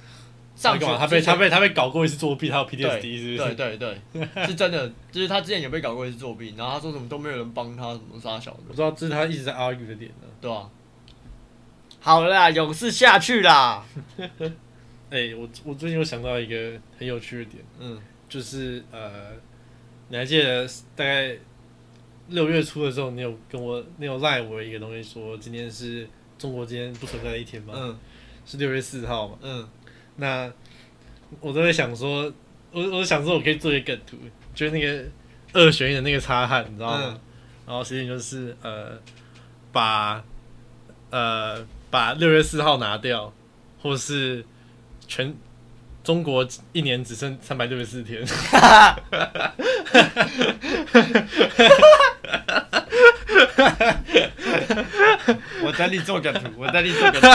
[0.57, 3.55] 上学他被他被他被搞过一次作弊，他有 PTSD 是不是？
[3.55, 8.61] 对对对，是真的，就是他之前有被搞过一次作弊，然后他说什么都没有人帮他，什么杀小的。
[8.69, 10.29] 我，知道这是他一直在 argue 的点呢。
[10.41, 10.69] 对吧、
[12.01, 13.85] 好了啦，勇士下去啦，
[15.11, 18.01] 哎、我我最近有想到一个很有趣的点，嗯。
[18.27, 19.31] 就是呃，
[20.09, 21.37] 你还记得大概
[22.29, 26.09] 六月初的时候，你有跟我你有赖我一个东西说，今天是
[26.39, 27.75] 中国今天不存在的一天吗？
[27.77, 27.99] 嗯
[28.47, 29.39] 是六月四号嘛？
[29.41, 29.69] 嗯，
[30.17, 30.53] 那
[31.41, 32.33] 我都会想说，
[32.73, 34.19] 我我想说我可以做一个梗图，
[34.55, 35.05] 就是那个
[35.53, 37.01] 二选一的那个擦汗，你知道吗？
[37.05, 37.21] 嗯
[37.67, 39.01] 然后实际就是呃，
[39.73, 40.23] 把
[41.09, 43.33] 呃把六月四号拿掉，
[43.81, 44.45] 或是
[45.09, 45.35] 全
[46.03, 48.23] 中国一年只剩三百六十四天。
[55.63, 57.29] 我等你做梗图，我等你做梗图，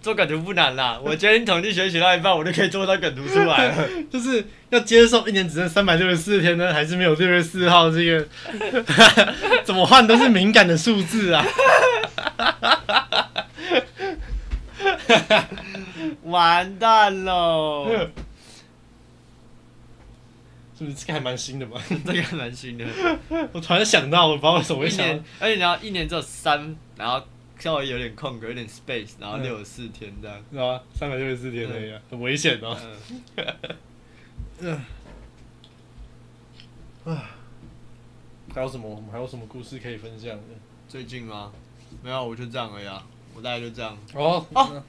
[0.00, 3.74] 做梗图不难啦，我今天统计学习到一半，我就可以做到梗图出来了。
[4.10, 8.26] 就是要接受一年只剩三百六十四天呢，还是没有六月四号这个？
[9.64, 11.44] 怎么换都是敏感的数字啊！
[16.24, 17.88] 完蛋喽，
[20.84, 21.80] 是不是 这个还蛮新的嘛？
[22.04, 22.84] 这个还蛮新的。
[23.52, 27.22] 我突然想到，我不知道为什么会想到一年，而且你要一年只有三，然后
[27.58, 30.36] 稍微有点空格，有点 space，然后嗯六十四天这样。
[30.50, 30.82] 知道吧？
[30.94, 32.76] 三百六十四天而已啊，很危险哦。
[34.60, 34.80] 嗯，
[38.54, 38.88] 还有什么？
[38.88, 40.42] 我们还有什么故事可以分享的？
[40.88, 41.52] 最近吗？
[42.02, 43.96] 没有，我就这样而已啊，我大概就这样。
[44.14, 44.82] 哦哦，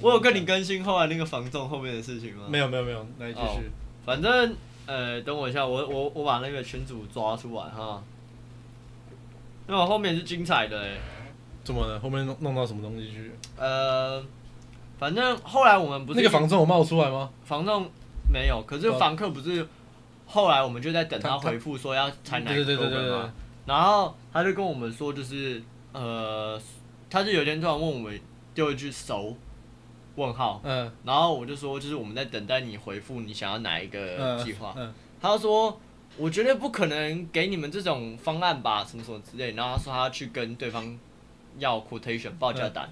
[0.00, 2.44] 我有跟你更新后来那个防重后面的事情吗？
[2.48, 3.70] 没有没有没有，那你继哦续。
[4.04, 4.56] 反正
[4.90, 8.02] 呃，等我一下，我我我把那个群主抓出来哈。
[9.68, 10.98] 那我后面是精彩的哎、
[11.62, 12.00] 怎么了？
[12.00, 13.30] 后面弄弄到什么东西去？
[13.56, 14.20] 呃，
[14.98, 17.30] 反正后来我们不是那个房仲有冒出来吗？
[17.44, 17.88] 房仲
[18.32, 19.64] 没有，可是哦房客不是
[20.26, 23.30] 后来我们就在等他回复说要采哪个对对对
[23.66, 26.60] 然后他就跟我们说就是呃，
[27.08, 28.20] 他就有一天突然问我们
[28.54, 29.36] 丢一句熟
[30.16, 30.90] 问号，嗯。
[31.04, 34.92] 然后我就说就是我们在等待你回复你想要哪一个嗯计划，嗯。
[35.20, 35.78] 他说
[36.16, 39.52] 我绝对不可能给你们这种方案吧，什么什么之类。
[39.52, 40.98] 然后他说他要去跟对方
[41.58, 42.88] 要 quotation 报价单，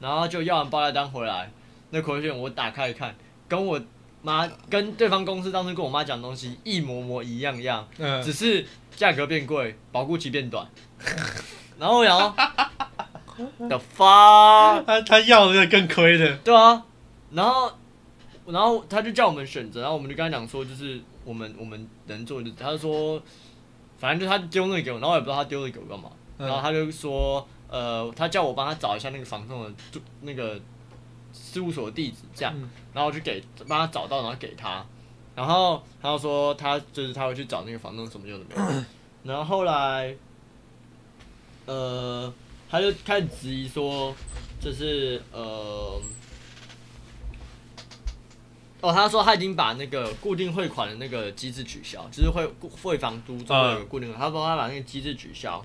[0.00, 1.50] 然后就要完报价单回来，
[1.90, 3.14] 那 quotation 我打开一看，
[3.48, 3.80] 跟我
[4.22, 8.22] 妈跟对方公司当时跟我妈讲的东西一模模一样样，嗯。
[8.22, 10.66] 只是价格变贵，保护期变短。
[11.78, 12.34] 然后我想
[13.36, 16.36] 说，the fuck，他他要的更亏的。
[16.38, 16.82] 对啊，
[17.32, 17.72] 然后
[18.46, 23.20] 然后他就叫我们选择，然后我们就跟他讲说，就是我们我们能做的，他就说，
[23.98, 26.46] 反正就他丢那个给我，然后我也不知道他丢那个给我干嘛，嗯。
[26.46, 30.60] 然后他就说，呃，他叫我帮他找一下那个房东的住那个
[31.32, 34.84] 事务所的地址，这样，嗯然后我就给帮他找到，然后给他，
[35.34, 38.84] 然后他就说他就是他会去找那个房东什么有的没有的，
[39.24, 40.14] 然后后来，
[41.66, 42.32] 呃，
[42.68, 44.14] 他就开始质疑说，
[44.60, 46.00] 就是呃。
[48.80, 55.64] 哦，他说他已经把那个固定汇款的那个机制取消，就是汇汇房租中会有个固定的，他说他把那个机制取消，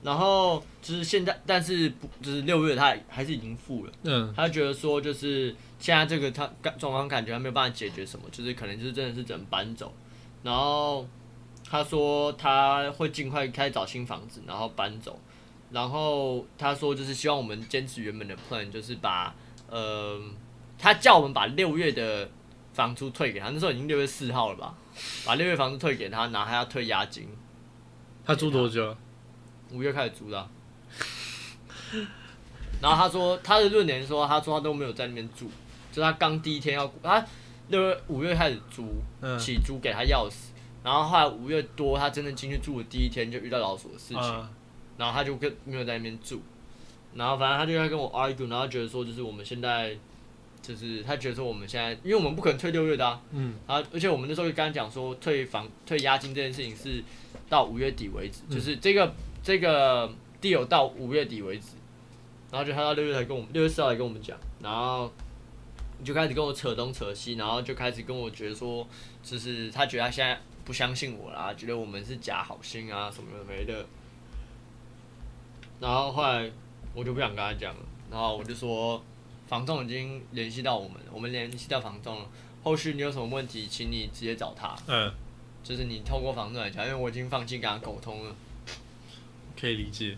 [0.00, 9.92] 然后就是现在，但是不就是六月他还是已经付了，嗯他觉得说就是现在这个他感状况感觉他没有办法解决什么，就是可能就是真的是只能搬走，
[10.44, 11.04] 然后
[11.68, 15.18] 他说他会尽快开始找新房子，然后搬走，
[15.76, 19.34] 然后他说就是希望我们坚持原本的 plan，就是把
[19.68, 20.18] 呃，
[20.78, 22.26] 他叫我们把六月的
[22.72, 24.74] 房租退给他，那时候已经六月四号了吧，
[25.26, 27.28] 把六月房租退给他，然后还要退押金，
[28.24, 28.96] 他租多久啊？
[29.70, 30.48] 五月开始租的啊、
[32.80, 35.50] 然后他说他的论点是说，他说他都没有在那边住，
[35.92, 37.22] 就他刚第一天要他
[37.68, 44.50] 六月五月开始租，嗯起租给他钥匙，然后后来五月多他真正进去住的第一天就遇到老鼠的事情，啊
[44.96, 46.40] 然后他就跟没有在那边住，
[47.14, 49.96] 然后反正他就在跟我 argue，然后觉得说就是我们现在
[50.62, 53.54] 就是他觉得说我们现在，因为我们不可能退六月的啊，嗯。
[53.66, 57.02] 啊，而且我们那时候就跟他讲说退房退押金这件事情是
[57.48, 58.54] 到五月底为止，嗯。
[58.54, 61.76] 就是这个这个 deal 到五月底为止，
[62.50, 65.12] 然后就他到六月才跟我们六月四号才跟我们讲，然后
[66.02, 68.86] 就开始跟我扯东扯西，然后就开始跟我觉得说，
[69.22, 73.86] 就是他觉得他现在不相信我啦，觉得我们是假好心啊什么的没的。
[75.80, 76.50] 然后后来
[76.94, 79.02] 我就不想跟他讲了，然后我就说，
[79.46, 82.26] 房仲已经联系到我们了，我们联系到房仲了，
[82.62, 85.12] 后续你有什么问题，请你直接找他，嗯，
[85.62, 88.34] 就是你透过房仲来讲，因为我已经放弃跟他沟通了，
[89.60, 90.16] 可以理解。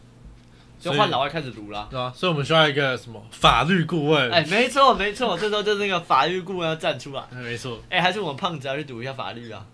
[0.80, 1.88] 就换老外开始读啦。
[1.90, 4.30] 对啊，所以我们需要一个什么法律顾问？
[4.30, 7.22] 哎，没错没错，这时候就是那个法律顾问要站出来。
[7.32, 9.66] 哎，没错，哎，还是我们胖子要去读一下法律啊？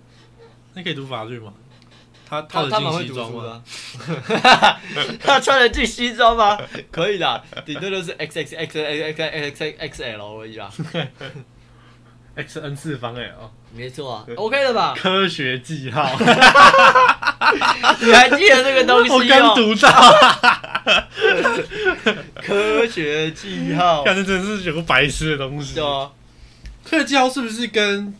[0.72, 1.52] 那可以读法律吗？
[2.28, 3.62] 他他套得进他蛮会读西装吗？
[5.20, 6.58] 他穿得进西装吗？
[6.90, 9.22] 可以的，顶多就是 X X X X X
[9.58, 10.70] X X L 而已啦。
[12.36, 14.92] X N 次方 L 没错啊，OK 的吧？
[14.96, 16.02] 科学记号，
[18.00, 19.54] 你还记得这个东西我刚哦？
[19.54, 19.90] 读到，
[22.42, 25.84] 科学记号，感觉真的是有个白痴的东西对。
[25.84, 26.10] 啊，
[26.84, 28.14] 科学记号是不是跟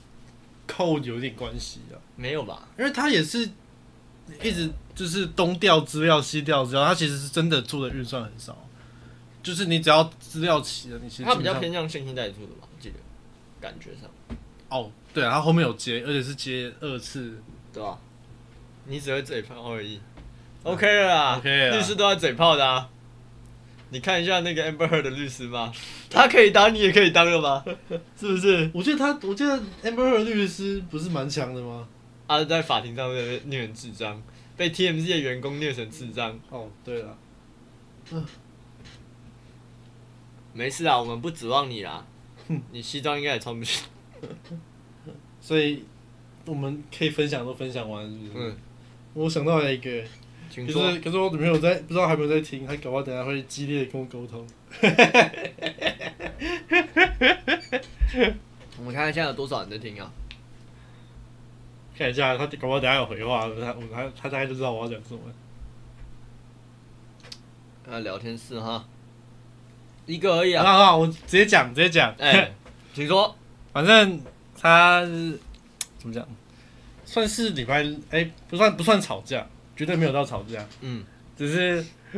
[0.68, 1.98] code 有点关系啊？
[2.16, 2.60] 没有吧？
[2.78, 3.48] 因为他也是
[4.42, 8.56] 一直就是东调资料西调资料，他其实是真的做的预算很少。
[9.42, 12.62] 就是你只要资料齐了，你其实他比较偏向现金代做的吧？
[12.62, 12.94] 我记得
[13.60, 14.10] 感觉上，
[14.68, 17.38] 哦，对啊，他后面有接，而且是接二次。
[17.72, 17.98] 对吧？
[18.86, 19.98] 你只会嘴炮而已
[20.62, 22.88] ，OK 了啦 OK 了律师都要嘴炮的啊。
[23.90, 25.72] 你看一下那个 Amber Heard 的律师吗，
[26.08, 27.64] 他可以当，你也可以当了吗？
[28.20, 28.70] 是不是？
[28.72, 31.88] 我觉得他，我觉得 Amber Heard 律师不是蛮强的吗？
[32.26, 34.20] 啊，在法庭上被虐成智障，
[34.56, 36.38] 被 TMZ 的员工虐成智障。
[36.50, 37.16] 哦，对了，
[38.12, 38.24] 嗯
[40.54, 42.06] 没事啊，我们不指望你啦。
[42.70, 43.84] 你西装应该也穿不起。
[45.40, 45.84] 所以
[46.46, 48.50] 我们可以分享都分享完，是不是？
[48.50, 48.56] 嗯，
[49.14, 50.02] 我想到了一个，
[50.54, 50.66] 可。
[50.66, 54.46] 是可是我女朋友在，不知道还有没有在听，她搞不好等下会激烈的跟我沟通。
[58.78, 60.10] 我们看看现在有多少人在听啊？
[61.96, 65.20] 看一下，他搞不好等下有回话，他我他他大概就知道我要讲什么。
[67.90, 68.84] 啊，聊天室哈，
[70.06, 70.72] 一个而已好啊。
[70.72, 72.14] 好好，我直接讲，直接讲。
[72.18, 72.50] 哎、
[72.92, 73.34] 请说。
[73.74, 74.20] 反正
[74.56, 75.38] 他是
[75.98, 76.26] 怎么讲，
[77.04, 79.44] 算是礼拜哎、不算不算吵架，
[79.76, 81.04] 绝对没有到吵架，嗯
[81.36, 81.84] 只是，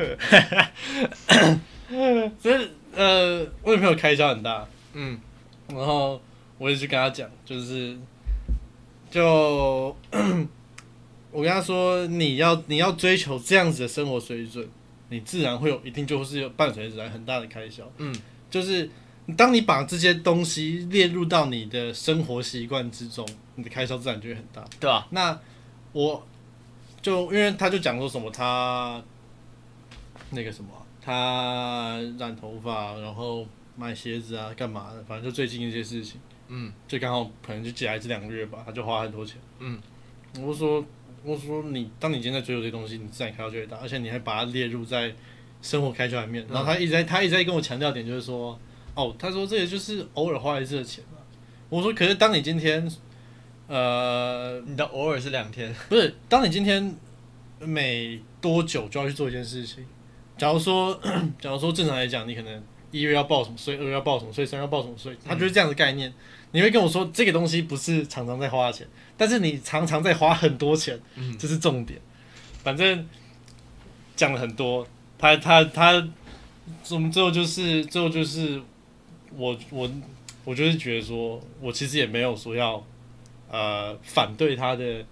[2.39, 5.19] 只是呃，我女朋友开销很大，嗯
[5.69, 6.21] 然后
[6.59, 7.97] 我也去跟他讲，就是
[9.17, 9.97] 就
[11.33, 14.69] 我跟他说，你要你要追求这样子的生活水准，
[15.09, 17.91] 你自然会有一定就是有伴随着来很大的开销。
[17.97, 18.15] 嗯
[18.51, 18.91] 就是
[19.35, 24.63] 当你把这些东西列入到你的生活习惯之中，你的开销自然就会很大。
[24.79, 25.41] 对啊、那
[25.93, 26.23] 我
[27.01, 29.03] 就因为他就讲说什么他
[30.31, 39.37] 那个什么啊，他染头发，然后买鞋子啊，干嘛的，反正就最近一些事情，嗯就刚好可能就接来这两个月吧，他就花很多钱。
[39.59, 39.81] 嗯，
[40.37, 40.85] 我就说，
[41.25, 45.15] 我说你当你今天在追求这些东西，你自然开销就会大，而且你还把它列入在
[45.61, 46.47] 生活开销里面。
[46.49, 48.59] 然后他一直在他一直在跟我强调点，就是说，
[48.95, 51.19] 哦，他说这也就是偶尔花一次的钱嘛。
[51.69, 52.89] 我说，可是当你今天，
[53.67, 55.75] 呃，你的偶尔是两天。
[55.89, 56.95] 不是，当你今天
[57.59, 59.85] 每多久就要去做一件事情？
[60.39, 60.95] 假如说，
[61.41, 66.13] 假如说正常来讲，你可能一月要报什么税，二月要报什么税，三月要报什么税，他就是这样的概念。
[66.53, 72.01] 你会跟我说这个东西不是常常在花钱，但是你常常在花很多钱，嗯这是重点。
[72.63, 73.07] 反正
[74.15, 74.87] 讲了很多，
[75.19, 75.93] 他他他，
[76.91, 78.61] 我们最后就是最后就是
[79.37, 79.91] 我我
[80.45, 82.85] 我就是觉得说，我其实也没有说要
[83.51, 85.05] 呃反对他的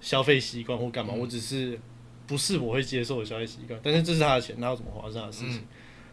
[0.00, 1.78] 消费习惯或干嘛，嗯我只是
[2.26, 5.56] 不是我会接受的消费习惯，但是这是他的钱，他要怎么花是他的事情。
[5.58, 5.68] 嗯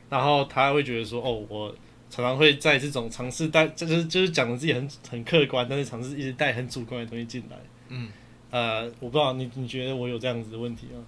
[0.07, 1.75] 然后他会觉得说，哦，我
[2.09, 7.57] 常常会在这种尝试带，就是就是讲的自己很很客观，但是尝试一直带很主观的东西进来。
[7.89, 8.09] 嗯，
[8.51, 11.03] 呃，我不知道你你觉得我有这样子的问题吗？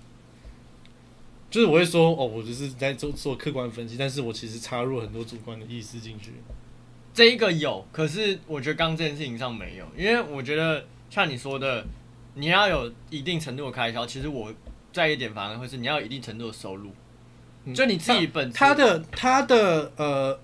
[1.49, 6.33] 就是我会说哦，我只是在做做客观分析，但是我其实插入很多主观的意思进去。
[7.13, 11.88] 这一个有，可是我觉得刚刚这件事情上没有，因为我觉得像你说的，
[12.36, 14.53] 你要有一定程度的开销，其实我
[14.91, 16.93] 在一点反而会是你要有一定程度的收入，嗯
[17.73, 20.39] 就你自己本他的他的呃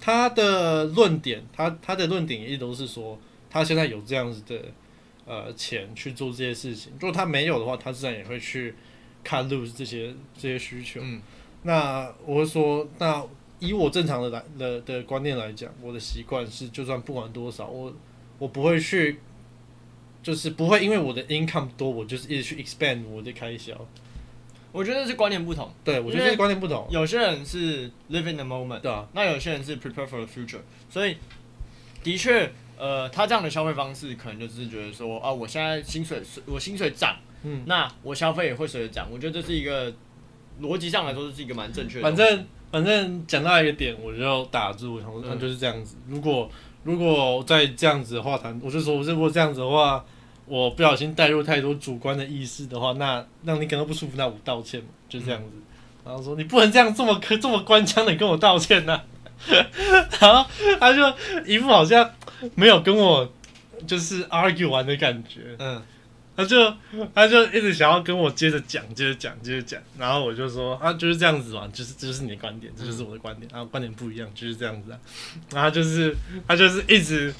[0.00, 3.18] 他的论点，他他的论点一直都是说，
[3.50, 4.60] 他现在有这样子的
[5.26, 8.74] 呃钱去做这些事情，如果他没有的话，他自然也会去
[9.24, 11.00] 看 lose 这些这些需求。
[11.02, 11.20] 嗯
[11.62, 13.24] 那我会说，那
[13.58, 17.92] 以我正常的来的的观念来讲，我的习惯是，就算不管多少，我
[18.38, 19.18] 我不会去，
[20.22, 23.74] 就是不会因为我的 income 多，我就是一直去 expand 我的开销。
[24.72, 26.86] 我觉得是观念不同，对我觉得是观念不同。
[26.90, 31.16] 有些人是 live in the moment，对啊，那有些人是 prepare for the future，所以
[32.02, 39.92] 的确，呃，他这样的消费方式可能就是觉得说，啊，我现在薪水我薪水涨，嗯，那我消费也会随着涨，我觉得这是一个
[40.60, 42.14] 逻辑上来说，这是一个蛮正确的反。
[42.14, 45.96] 正反正讲到一个点，我就打住，我想说，嗯那就是这样子。
[46.08, 46.50] 如果
[46.82, 50.04] 如果再这样子的话，谈我就说，如果这样子的话，
[50.46, 55.50] 我不小心带入太多主观的意识的话，那让你感到不舒服，那我道歉嘛，就这样子。
[56.04, 59.02] 然后说你不能这样这么可这么官腔的跟我道歉呐、
[60.20, 61.02] 然后他就
[61.44, 62.08] 一副好像
[62.54, 63.28] 没有跟我
[63.88, 65.82] 就是 argue 完的感觉，嗯，
[66.36, 66.72] 他就
[67.12, 74.98] 他就一直想要跟我接着讲，接着讲，接着讲，然后我就说啊，就是这样子嘛，就是这就是你的观点，这就是我的观点，然后观点不一样，就是这样子啊，
[75.52, 76.14] 然后他就是
[76.46, 77.34] 他就是一直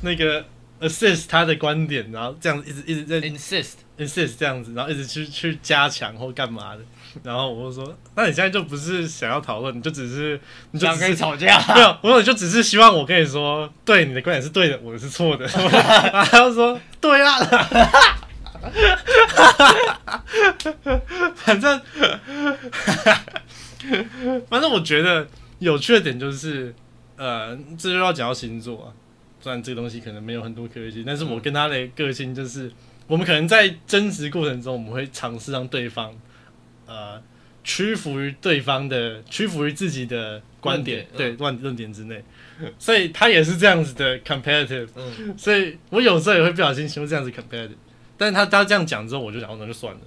[0.00, 0.42] 那个
[0.80, 6.80] assist 他的观点，然后这样子一直一直在 insist，insist 这样子，然后一直去去加强或干嘛的，
[7.22, 10.40] 然后我就说，那你现在就不是想要讨论，你就只是
[10.70, 11.62] 你就只是可以吵架。
[11.74, 15.46] 没有，我说你就只是希望我跟你说，对你的观点是对的，我的是错的。
[15.46, 17.38] 然后他就说对啊，
[21.34, 21.80] 反正
[24.48, 25.26] 反正我觉得
[25.58, 26.74] 有趣的点就是，
[27.16, 28.92] 呃，这就要讲到星座啊。
[29.40, 32.70] 虽然这个东西可能没有很多科学性，但是我跟他的个性就是，
[33.06, 36.14] 我们可能在争执过程中，我们会尝试让对方，
[36.86, 37.22] 呃，
[37.64, 42.22] 屈服于对方的，屈服于自己的观点，对论论点之内。
[42.78, 47.70] 所以他也是这样子的 competitive，嗯，所以我有时候也会不小心形容这样子 competitive。
[48.18, 50.00] 但是他他这样讲之后，我就想，哦那就算了。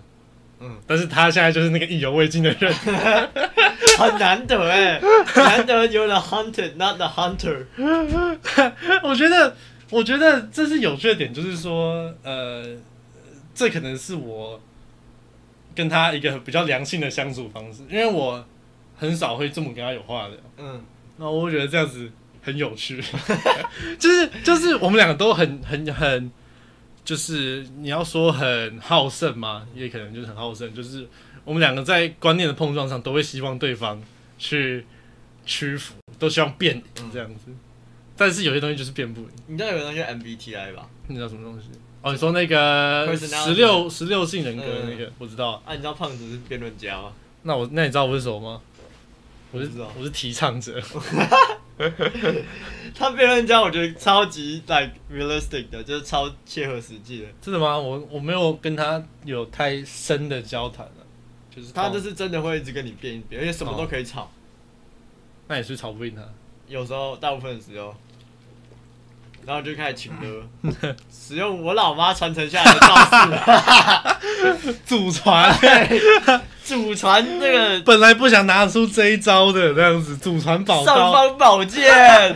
[0.63, 2.73] 嗯，但是他现在就是那个意犹未尽的人，
[3.99, 5.01] 很难得哎，
[5.35, 7.65] 难得有 the hunted，not the hunter。
[9.03, 9.55] 我觉得，
[9.89, 12.63] 我觉得这是有趣的点，就是说，呃，
[13.53, 14.61] 这可能是我
[15.75, 18.45] 跟他一个比较良性的相处方式，因为我
[18.95, 20.81] 很少会这么跟他有话聊，嗯，
[21.17, 22.09] 那我会觉得这样子
[22.41, 23.03] 很有趣，
[23.99, 26.31] 就是就是我们两个都很很很，
[27.03, 31.07] 就是你要说很好胜吗，也可能就是很好胜，就是
[31.43, 34.01] 我们两个在观念的碰撞上都会希望对方
[34.37, 34.85] 去
[35.45, 37.51] 屈服，都希望变赢这样子。
[38.15, 40.87] 但是有些东西就是变不赢，你知道有个东西叫 MBTI 吧？
[41.07, 41.67] 你知道什么东西？
[42.01, 45.61] 哦，你说那个十六十六性人格的那个，我知道。
[45.65, 47.11] 啊，你知道胖子是辩论家吗？
[47.43, 48.61] 那我那你知道我是什么吗？
[49.51, 50.81] 我是不知道我是提倡者。
[52.95, 57.27] 他辩论家我觉得超级 like realistic 的，就是超切合实际的。
[57.41, 57.77] 真的吗？
[57.77, 61.05] 我我没有跟他有太深的交谈了，
[61.49, 64.29] 就是他就是真的会一直跟你辩一辩，而且什么都可以吵。
[65.47, 66.21] 那也是吵不赢他。
[66.67, 67.95] 有时候大部分的时候，
[69.45, 70.43] 然后就开始请歌，
[71.11, 72.95] 使用我老妈传承下来的招
[74.63, 75.53] 式， 祖传。
[75.59, 76.01] 对，
[76.63, 81.11] 祖传这个本来不想拿出这一招的，这样子祖传宝尚。
[81.11, 82.35] 方宝剑，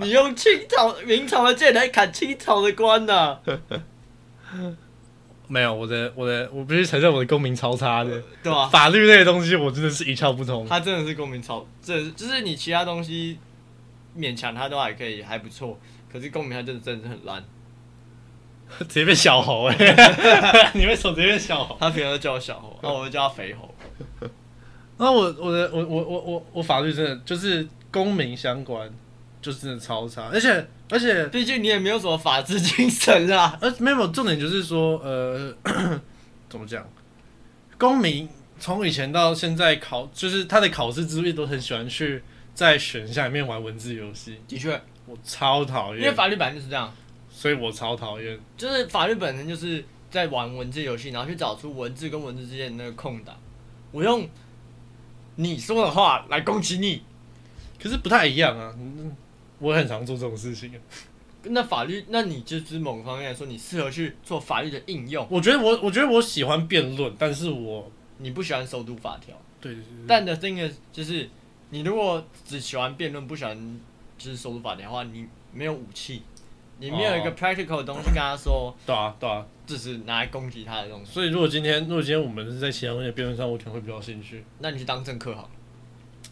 [0.00, 3.36] 你用清朝明朝的剑来砍清朝的官呐、
[5.48, 10.66] 没有我的我的，我必须承认我的功名超差的，对吧、法律类的东西我真的是一窍不通。
[10.66, 13.38] 他真的是功名超，这就是你其他东西
[14.18, 15.78] 勉强他都还可以还不错，
[16.16, 17.44] 可是公民他真的真的是很烂。
[18.80, 19.76] 直接变小猴哎、
[20.74, 21.76] 你为什么直接变小猴？
[21.78, 23.72] 他平常都叫我小猴，那我就叫他肥猴。
[24.98, 28.90] 那我我的我我我我我法律真的就是公民相关，
[29.40, 33.56] 就真的超差，而且而且毕竟你也没有什么法治精神啊。
[33.60, 35.54] 而没有重点就是说，呃，
[36.48, 36.84] 怎么讲？
[37.78, 38.28] 公民
[38.58, 42.22] 从以前到现在考，就是他的考试之路都很喜欢去
[42.52, 46.92] 在选项里面玩文字游戏，的确，我超讨厌，因为法律本来就是这样，
[47.30, 48.38] 所以我超讨厌。
[48.56, 53.36] 就是法律本身就是在玩文字游戏，然后去找出文字跟文字之间的那个空档。
[53.92, 54.28] 我用
[55.36, 57.02] 你说的话来攻击你，
[57.80, 59.16] 可是不太一样啊，嗯
[59.58, 60.72] 我很常做这种事情。
[61.48, 65.24] 那法律，那你就是某个方面来说，你适合去做法律的应用。
[65.30, 67.88] 我觉得我我觉得我喜欢辩论，但是我
[68.18, 71.30] 你不喜欢首读法条，对对对，但的这个就是
[71.70, 73.56] 你如果只喜欢辩论，不喜欢
[74.18, 76.22] 就是首都法庭的话，你没有武器，
[76.78, 79.46] 你没有一个哦 practical 的东西跟他说，对啊对啊。
[79.66, 84.44] 就是拿来攻击他的东西，所以如果今天如果今天我们是在其他东西的辩论上，我可能会比较有兴趣。
[84.60, 85.48] 那你去当政客好了，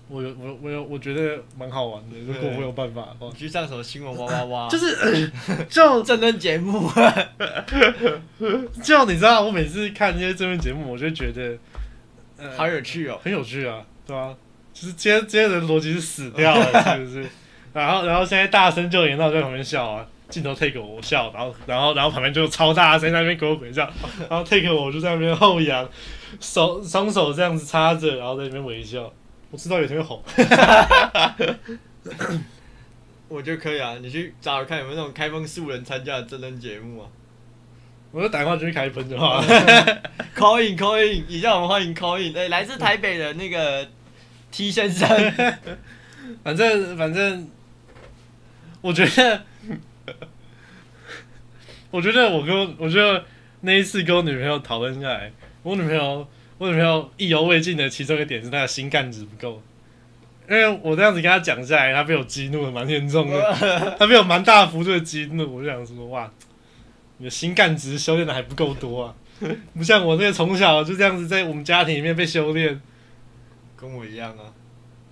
[0.08, 5.32] 我有我我有我觉得蛮好玩的，如果我有办法的话你，去上什么新闻哇哇哇， 就是是
[5.68, 6.88] 就 政论节目，
[8.84, 11.58] 就你知道，我每次看这些政论节目，我就觉得，
[12.38, 13.18] 呃，好有趣哦。
[13.20, 14.32] 很有趣啊，对啊、
[14.72, 17.28] 就是今天今天的逻辑是死掉了，是不是？
[17.74, 23.82] 然后然后现在大声就演到在旁边笑啊，镜头 take 我笑，然后然后然后旁边就超大声在那边给我鬼笑，
[24.30, 25.86] 然后 take 我就在那边后仰，
[26.40, 29.12] 手双手这样子插着，然后在那边微笑。
[29.50, 30.20] 我知道有天会红，
[33.28, 37.06] 我觉得可以啊，你去找找看有没有那种开放素人参加的真人节目啊。
[38.10, 39.44] 我就打电话就去开喷就好了。
[40.36, 43.86] call in call in，以下我们欢迎 call in，哎、来自台北的那个
[44.50, 45.08] T 先生，
[46.42, 47.48] 反 正反正，
[48.84, 49.42] 我觉得，
[51.90, 53.24] 我觉得我跟我我觉得
[53.62, 55.32] 那一次跟我女朋友讨论下来，
[55.62, 56.28] 我女朋友
[56.58, 59.62] 我女朋友意犹未尽的其中一个点是她的心干值不够，
[60.50, 63.54] 因为我这样子跟她讲下来，她被我激怒了蛮严重的，
[63.98, 66.30] 她被我蛮大幅度的激怒，我就想说哇，
[67.16, 69.14] 你的心干值修炼的还不够多啊，
[69.74, 72.78] 不像我这个从小就这样子在我们家庭里面被修炼。
[73.76, 74.52] 跟我一样啊。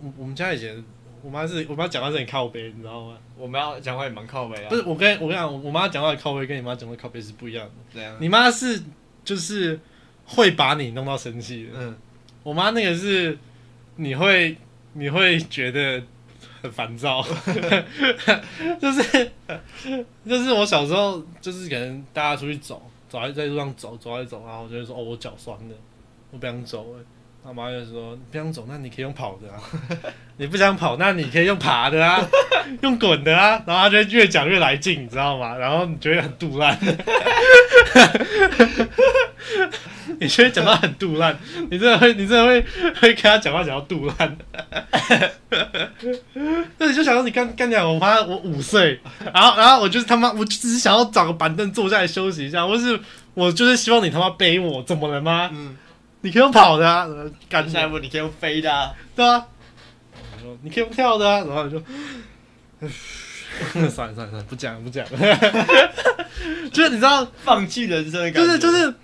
[0.02, 0.84] 我我们家以前，
[1.22, 3.16] 我妈是我妈讲话是很靠背，你知道吗？
[3.38, 4.68] 我们要讲话也蛮靠背啊。
[4.68, 8.16] 不是我跟我跟你讲，我我妈讲话的靠背跟你妈讲话的靠背是不一样的。
[8.18, 8.82] 你妈是
[9.24, 9.78] 就是
[10.26, 11.96] 会把你弄到生气的，嗯，
[12.42, 13.38] 我妈那个是
[13.96, 14.56] 你会
[14.94, 16.02] 你会觉得
[16.60, 17.22] 很烦躁，
[18.80, 19.30] 就是
[20.26, 25.74] 就是我小时候就是可能大家出去走，走在在路上走走在走，然后我就会说哦我脚酸了，
[26.30, 27.04] 我不想走了。
[27.45, 29.59] 他妈就说：“你不想走，那你可以用跑的啊。
[30.38, 32.24] 你不想跑，那你可以用爬的啊，
[32.82, 35.57] 用滚的啊。”然后他就越讲越来劲，你知道吗？
[35.57, 36.78] 然后你觉得很杜烂，
[40.20, 41.36] 你就会讲到很杜烂，
[41.68, 42.61] 你真的会，你真的会
[43.01, 44.36] 会跟他讲话讲到杜烂。
[46.78, 49.01] 那你就想到你干干讲，我妈我五岁，
[49.34, 52.99] 然后然后我就是他妈，我只是想要找个板凳坐下来休息一下，或是
[53.34, 55.51] 我就是希望你他妈背我，怎么了吗？
[55.53, 55.76] 嗯，
[56.22, 59.46] 你可以用跑的啊，呃干下一步你可以用飞的、啊，对啊，
[60.36, 61.82] 我说你可以用跳的啊，然后你就，
[63.72, 65.04] 算了算了算了，不讲了不讲。
[65.04, 65.18] 了，
[66.72, 68.46] 就是你知道，放弃人生的感觉。
[68.46, 68.94] 就是就是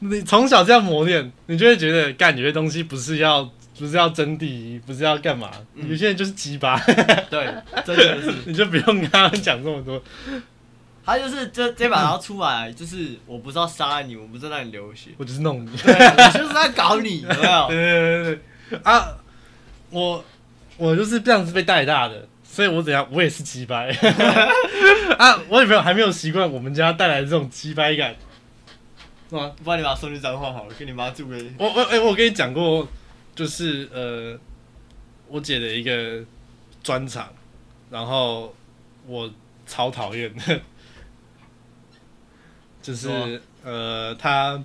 [0.00, 3.44] 你从小这样磨练，你就会觉得干有些东西不是要
[3.78, 5.88] 不是要争第一，不是要干嘛，嗯。
[5.88, 6.76] 有些人就是鸡巴，
[7.30, 7.54] 对，
[7.84, 10.02] 真的是， 你就不用跟他们讲这么多。
[11.04, 17.66] 他就是这这把刀出来，就是我不是要杀你，我不是让你流血，我就是弄你，对，我就是在搞你，有没有？
[17.68, 18.40] 对对对
[18.70, 19.08] 对啊！
[19.90, 20.24] 我
[20.76, 23.90] 我就是这样子被带大的，所以我怎样，我也是鸡掰
[25.18, 25.38] 啊！
[25.48, 28.16] 我女朋友还没有习惯我们家带来的这种鸡掰感，
[29.28, 29.52] 是吗？
[29.62, 31.36] 不然你把他送去彰化好了，跟你妈住个。
[31.58, 32.88] 我我哎、我跟你讲过，
[33.34, 34.38] 就是呃，
[35.28, 36.24] 我姐的一个
[36.82, 37.28] 专场，
[37.90, 38.54] 然后
[39.06, 39.30] 我
[39.66, 40.60] 超讨厌的，
[42.82, 44.62] 就是呃，他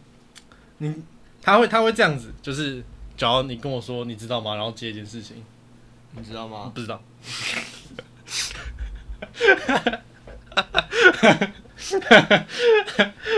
[0.79, 0.93] 你
[1.41, 2.83] 他会他会这样子，就是
[3.15, 5.43] 假如你跟我说你知道吗，然后接一件事情，
[6.11, 6.71] 你知道吗？
[6.73, 7.01] 不知道，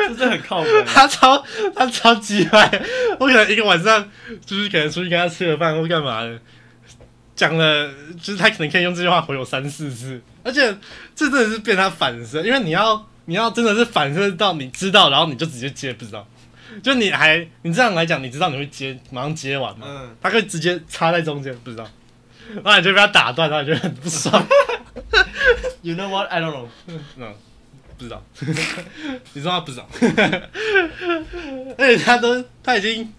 [0.07, 0.67] 这是很靠谱。
[0.87, 1.43] 他超
[1.75, 2.81] 他超级坏，
[3.19, 4.09] 我可能一个晚上
[4.45, 6.39] 就是可能出去跟他吃个饭或干嘛的，
[7.35, 10.61] 讲了就是他可能可以用这句话回我三四次，而且
[11.15, 16.27] 这真的是变他反射，因为你要你要真的是反射到你知道，然后你就直接接不知道，
[16.81, 19.85] 就你还你这样来讲，你知道你会接马上接完嘛？
[19.87, 21.87] 嗯，他可以直接插在中间，不知道，
[22.63, 24.43] 然后你就被他打断，然后你就很不爽。
[25.81, 26.27] You know what?
[26.29, 26.67] I don't know.
[26.87, 27.33] 嗯，
[27.97, 28.23] 不知道，
[29.33, 29.87] 你说他不知道，
[31.77, 33.13] 而且他都他已经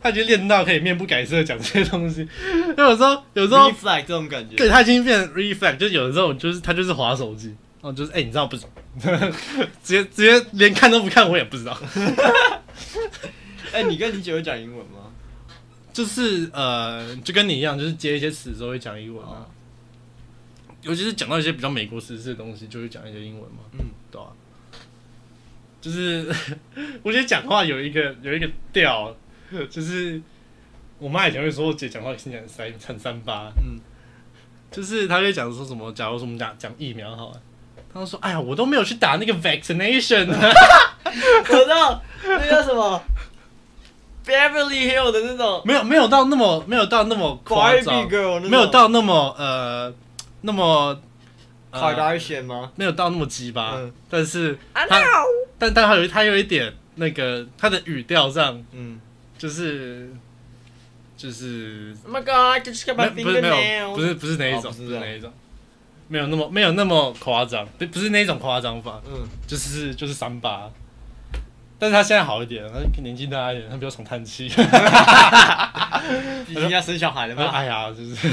[0.00, 4.56] 他已经练到可以面不改色地讲这些东西，因为有时候有时候 reflect 这种感觉。
[4.56, 7.54] 对他已经变成 reflect，就有的时候就是他就是划手机，
[7.86, 9.30] 然后就是哎、你知道不知道，
[9.80, 11.78] 直接直接连看都不看我也不知道，
[13.72, 15.12] 哎、你跟你姐会讲英文吗？
[15.92, 19.46] 就是呃就跟你一样，就是接一些词的时候会讲英文啊。
[19.46, 19.46] 哦
[20.82, 23.58] 尤其是讲到一些比较美国时事的东西，就会讲一些英文嘛。
[23.72, 24.28] 嗯，对啊，
[25.80, 26.24] 就是
[27.02, 29.12] 我觉得讲话有一个有一个调，
[29.68, 30.20] 就是
[30.98, 33.80] 我妈以前会说我姐讲话听起来很三很三八，嗯，
[34.70, 37.42] 就是她会讲说什么，假如说我们讲讲疫苗好了，
[37.96, 43.02] 她就说哎呀我都没有去打那个 vaccination， 我知道那个叫什么
[44.26, 45.62] ？Beverly Hill 的那种。
[45.64, 49.92] 没有没有到那么没有到那么夸张，girl，没有到那么呃
[50.42, 51.00] 那么。
[52.46, 52.70] 吗？
[52.76, 53.92] 没有到那么鸡巴，嗯。
[54.08, 54.98] 但是啊他
[55.58, 58.98] 但但他有他有一点那个他的语调上嗯。
[59.38, 60.10] 就是
[61.18, 63.94] 就是，Oh my God，just got 没 my 不是没有。
[63.94, 65.00] 不是不是哪一种、哦不是这样。
[65.02, 65.30] 不是那一种，
[66.08, 70.70] 没有那么没有那么夸张，不不是那种夸张法，嗯，就是就是三八。
[71.78, 74.46] 但是他现在好一点，他年纪大一点，他比较常叹气。
[76.48, 77.44] 已经要生小孩了吗？
[77.52, 78.28] 哎呀，就是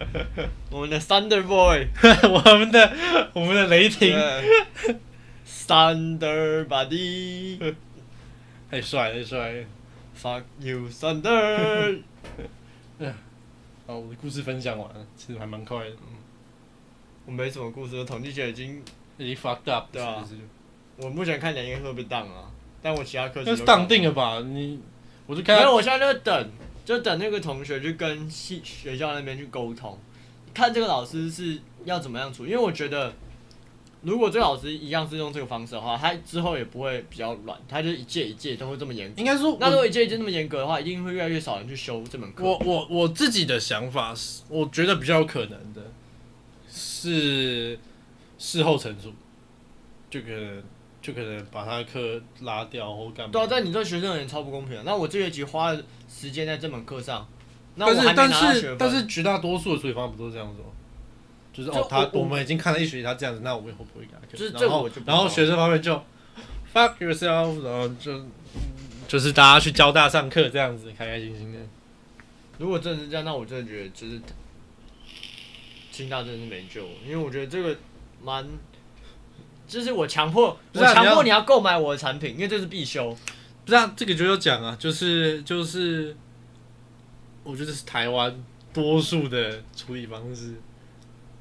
[0.70, 1.86] 我们的 Thunder Boy，
[2.28, 2.92] 我们的
[3.32, 4.98] 我们的雷霆对
[5.66, 7.74] Thunder Body。
[8.70, 9.64] 太帅了太帅了。
[10.20, 12.00] Fuck you, Thunder！
[13.86, 15.90] 好，我的故事分享完了，其实还蛮快的，
[17.26, 18.82] 我没什么故事，我统计学已经，
[19.18, 20.22] 已经 fucked up，对啊
[20.96, 22.50] 我目前看两应该会被当啊，
[22.82, 24.40] 但我其他科那是当定了吧？
[24.40, 24.78] 你
[25.26, 26.50] 我就看没有，我现在就等，
[26.84, 29.98] 就等那个同学去跟系学校那边去沟通，
[30.52, 32.50] 看这个老师是要怎么样处理。
[32.50, 33.12] 因为我觉得，
[34.02, 39.14] 如果这个老师一样是用这个方式的话，他之后也不会比较软，他就一届一届都会这么严格。
[39.16, 42.44] 应该说那如果一届一届那么严格的话，一定会越来越少人去修这门课。
[42.44, 45.90] 我我我自己的想法是，我觉得比较有可能的
[47.10, 47.78] 是
[48.38, 49.12] 事后惩处，
[50.08, 50.62] 就可能
[51.02, 53.32] 就可能把他的课拉掉或干嘛。
[53.32, 54.82] 对啊，但你对学生而言超不公平的。
[54.84, 57.26] 那我这学期花了时间在这门课上，
[57.74, 58.70] 那我还没但是但拿到学分。
[58.70, 60.68] 是但是绝大多数的处理方法不都是这样子吗？
[61.52, 64.26] 就是哦，他我们已经看了一学期他这样子，那我们以后不会给他课。
[64.32, 65.94] 就是然后这个我就不知道然后学生方面就
[66.72, 68.24] fuck yourself，然后就
[69.06, 71.58] 就是大家去交大上课这样子，开开心心的。
[72.58, 74.20] 如果真的是这样，那我真的觉得就是
[75.94, 77.76] 清大真的是没救了，因为我觉得这个
[78.20, 78.44] 蛮，
[79.68, 83.16] 就是我强迫我强迫你要购买我的产品，因为这是必修。
[83.64, 86.14] 不是啊，这个就要讲啊，就是就是，
[87.44, 90.54] 我觉得是台湾多数的处理方式，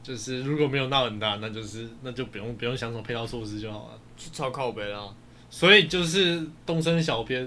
[0.03, 3.99] 就是如果没有闹很大，那就是那就不用不用想什么配套措施就好了。
[4.15, 5.13] 是超靠北啦。
[5.49, 7.43] 所以就是东升小编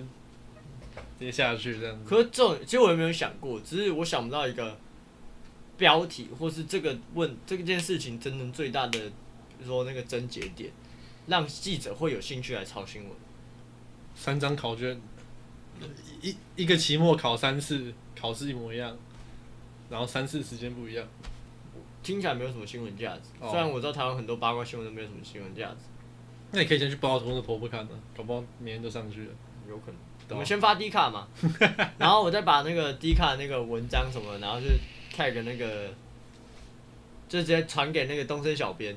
[1.18, 2.08] 直接下去这样子。
[2.08, 4.76] 可是这种其实我也没有想过，只是我想不到一个
[5.76, 8.98] 标题，或是这个问这件事情真正最大的
[9.64, 10.70] 说那个症结点，
[11.26, 13.12] 让记者会有兴趣来抄新闻。
[14.14, 15.00] 三张考卷，
[16.22, 18.96] 一一个期末考三次，考试一模一样，
[19.90, 21.06] 然后三次时间不一样。
[22.02, 25.76] 听起来没有什么新闻价值，哦虽然我知道台湾很多八卦新闻都没有什么新闻价值，
[26.52, 29.30] 那你可以先去报图的婆婆看呢，搞不好明天就上去了。
[29.68, 29.96] 有可能。
[30.28, 31.28] 我们先发 D 卡嘛，
[31.98, 34.66] 然后我再把那个 D 卡那个文章什么，然后就
[35.16, 35.88] tag 那个，
[37.28, 38.94] 就直接传给那个东森小编，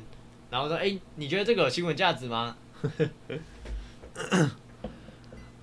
[0.51, 2.57] 然后说，哎、你觉得这个有新闻价值吗？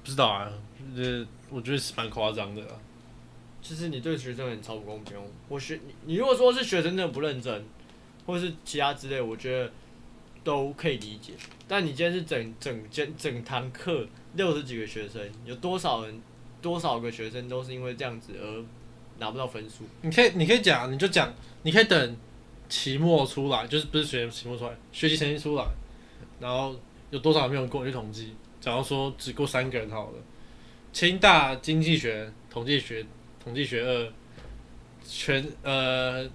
[0.02, 0.50] 不知道啊，
[0.96, 2.80] 呃，我觉得是蛮夸张的啊。
[3.60, 5.24] 就是你对学生很超不公平哦。
[5.48, 7.64] 我学你，你如果说是学生真的不认真，
[8.24, 9.72] 或是其他之类，我觉得
[10.44, 11.32] 都可以理解。
[11.66, 16.22] 但你今天是整整间整堂课六十几个学生，有多少人
[16.62, 18.64] 多少个学生都是因为这样子而
[19.18, 19.84] 拿不到分数？
[20.02, 22.16] 你可以，你可以讲，你就讲，你可以等
[22.68, 25.64] 期末出来，就是不是学期末出来，学习成绩出来，
[26.40, 26.74] 然后
[27.10, 28.34] 有多少人没有过，你去统计。
[28.60, 30.14] 假如说只过三个人好了，
[30.92, 33.04] 清大经济学、统计学、
[33.42, 34.12] 统计学二，
[35.06, 36.28] 全呃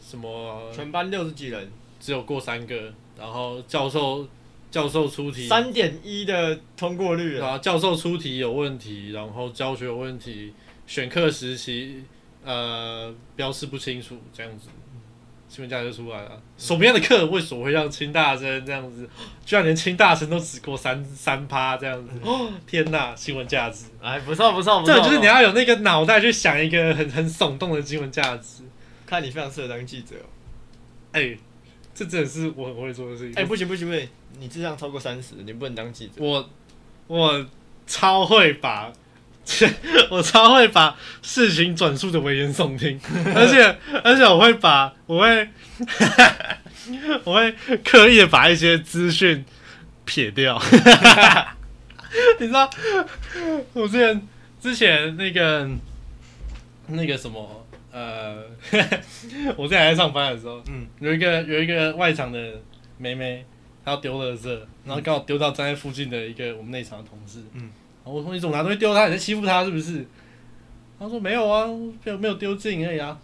[0.00, 4.28] 什么全班六十几人，只有过三个，然后教授
[4.70, 7.40] 教授出题，三点一的通过率啊！
[7.40, 10.52] 然后教授出题有问题，然后教学有问题，
[10.92, 12.04] 选课时期
[12.44, 14.68] 呃标示不清楚，这样子，
[15.48, 16.42] 新闻价值就出来了。
[16.58, 19.08] 什么样的课为什么会让清大生这样子？
[19.42, 23.16] 居然连清大生都只过三三趴这样子，哦 天哪！
[23.16, 28.62] 新闻价值，哎，不错不错不错，这就是你要有那个脑袋去想一个很很耸动的新闻价值。
[29.06, 30.28] 看你非常适合当记者哦。
[31.12, 31.34] 哎、
[31.94, 33.42] 这真的是我很会做的事情。
[33.42, 34.06] 哎，不行不行不行，
[34.38, 36.12] 你智商超过三十，你不能当记者。
[36.18, 36.50] 我
[37.06, 37.46] 我
[37.86, 38.92] 超会把，
[40.10, 43.00] 我超会把事情转述的危言耸听，
[43.34, 45.48] 而且而且我会把我会
[47.24, 47.52] 我会
[47.84, 49.44] 刻意的把一些资讯
[50.04, 50.60] 撇掉。
[52.38, 52.68] 你知道，
[53.72, 54.28] 我之前
[54.60, 55.68] 之前那个
[56.88, 58.44] 那个什么呃，
[59.56, 62.60] 我之前还在上班的时候，嗯，有一个有一个外场的
[62.98, 63.44] 妹妹，
[63.84, 64.48] 她要丢垃圾，
[64.84, 67.70] 然后刚好丢到站在附近的一个我们内场的同事，嗯，
[68.04, 69.06] 我说你怎么拿东西丢他？
[69.06, 70.06] 你在欺负他是不是？
[70.98, 71.66] 他说没有啊，
[72.04, 73.16] 没有没有丢进而已啊。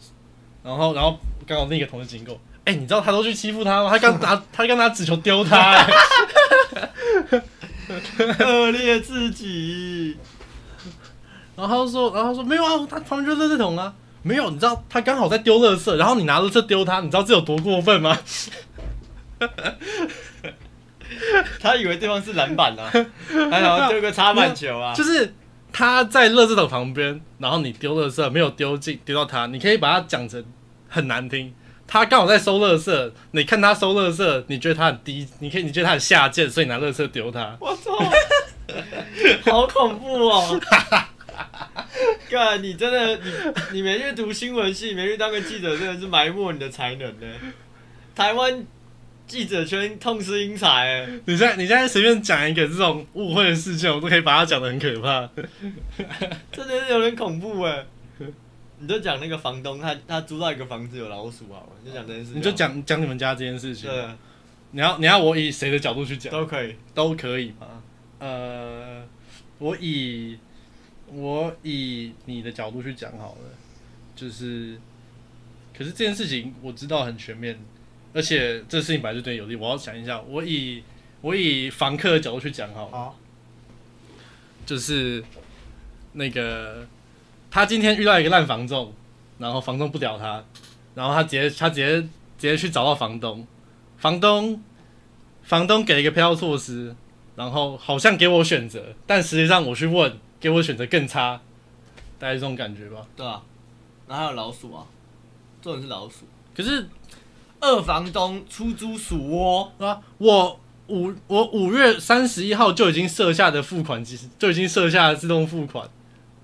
[0.62, 3.91] 然后然后刚好另一个同事经过，哎、你知道他都去欺负他吗？
[3.91, 5.87] 他刚拿他刚拿纸球丢他、哎
[8.41, 10.16] 恶劣自己。
[11.57, 18.18] 然后他说，然后他说没有啊，他旁边就是垃圾桶啊，没有，你知道他刚好在丢垃圾，然后你拿垃圾丢他，你知道这有多过分吗？
[21.61, 22.90] 他以为对方是篮板啊，
[23.50, 25.34] 还想要丢个插板球啊，就是
[25.72, 30.44] 他在垃圾桶旁边，然后你丢垃圾没有丢进丢到他，你可以把它讲成
[30.88, 31.54] 很难听。
[31.90, 37.56] 他刚好在收垃圾，你看他收垃圾，你觉得他很低，你可以你觉得他很下贱，所以拿垃圾丢他。
[37.59, 37.98] 我操，
[39.50, 40.61] 好恐怖哦！
[42.28, 43.32] 干，你真的你
[43.72, 47.26] 你没去读新闻系，没去当个记者，真的是埋没你的才能呢。
[48.14, 48.66] 台湾
[49.29, 55.31] 记者圈痛失英才哎，你现在你现在随便讲一个这种误会的事件，我都可以把它讲的很可怕。
[56.51, 57.85] 真的是有点恐怖哎。
[58.81, 62.33] 你就讲那个房东，他他租到一个房子有老鼠好了，你就讲这件事。
[62.35, 63.91] 你就讲讲你们家这件事情。
[63.91, 64.05] 对，
[64.70, 66.33] 你要你要我以谁的角度去讲？
[66.33, 67.83] 都可以，都可以吗？
[68.20, 69.03] 呃，
[69.59, 70.39] 我以
[71.12, 73.51] 我以你的角度去讲好了，
[74.14, 74.79] 就是，
[75.76, 77.59] 可是这件事情我知道很全面，
[78.12, 79.54] 而且这事情本来就对你有利。
[79.54, 80.82] 我要想一下，我以
[81.20, 83.18] 我以房客的角度去讲好了，好，
[84.64, 85.22] 就是
[86.12, 86.86] 那个
[87.50, 88.92] 他今天遇到一个烂房仲，
[89.38, 90.44] 然后房东不屌他，
[90.94, 93.46] 然后他直接他直接直接去找到房东，
[93.98, 94.62] 房东
[95.42, 96.94] 房东给了一个配套措施，
[97.36, 101.40] 然后好像给我选择，但实际上我去问，给我选择更差，
[102.18, 103.06] 大概是这种感觉吧。
[103.16, 103.42] 对啊，
[104.06, 104.86] 然后还有老鼠啊，
[105.61, 106.26] 重点是老鼠。
[106.54, 106.88] 可是
[107.61, 115.88] 二房东出租鼠窝，啊，我五我五月三十一号就已经设下的付款，其实就已经设下了自动付款，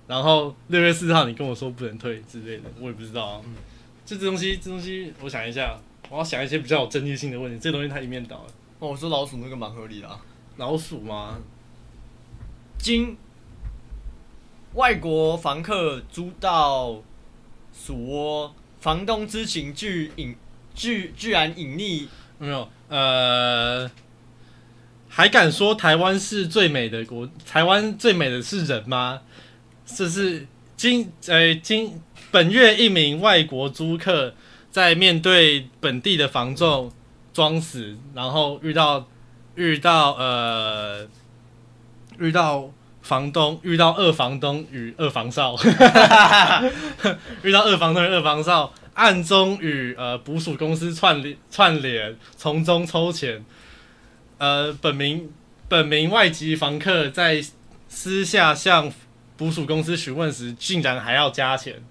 [0.07, 3.41] 然后六月四号你跟我说不能退之类的，我也不知道啊。
[4.05, 8.47] 就这东西，这东西我想一下，我要想一些比较有争议性的问题，这东西太一面倒了。
[8.79, 10.19] 哦，我说老鼠那个蛮合理的、啊。
[10.57, 11.39] 老鼠吗？
[12.77, 13.17] 经
[14.75, 17.01] 外国房客租到
[17.73, 20.35] 鼠窝，房东知情具隐
[20.75, 22.07] 居居然隐匿，
[22.37, 23.89] 没有，呃，
[25.07, 27.27] 还敢说台湾是最美的国？
[27.49, 29.21] 台湾最美的是人吗？
[29.85, 30.45] 这是
[30.75, 32.01] 今呃今
[32.31, 34.33] 本月一名外国租客
[34.69, 36.91] 在面对本地的房仲
[37.33, 39.07] 装死，然后遇到
[39.55, 41.07] 遇到呃
[42.19, 42.69] 遇到
[43.01, 45.55] 房东遇到二房东与二房少，
[47.43, 53.45] 遇到二房东与二房少暗中与呃捕鼠公司串联串联，从中抽钱。
[54.37, 55.31] 呃，本名
[55.69, 57.41] 本名外籍房客在
[57.87, 58.91] 私下向
[59.37, 61.81] 捕鼠公司询问时，竟然还要加钱，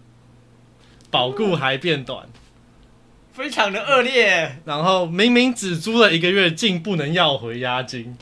[1.11, 2.29] 保固还变短。
[3.33, 4.61] 非常的恶劣。
[4.65, 8.17] 然后明明只租了一个月，竟不能要回押金，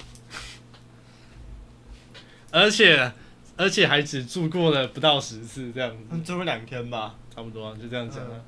[2.51, 3.13] 而且
[3.57, 6.19] 而且还只住过了不到十次，这样子。
[6.25, 8.41] 租了两天吧，差不多、啊、就这样讲啊。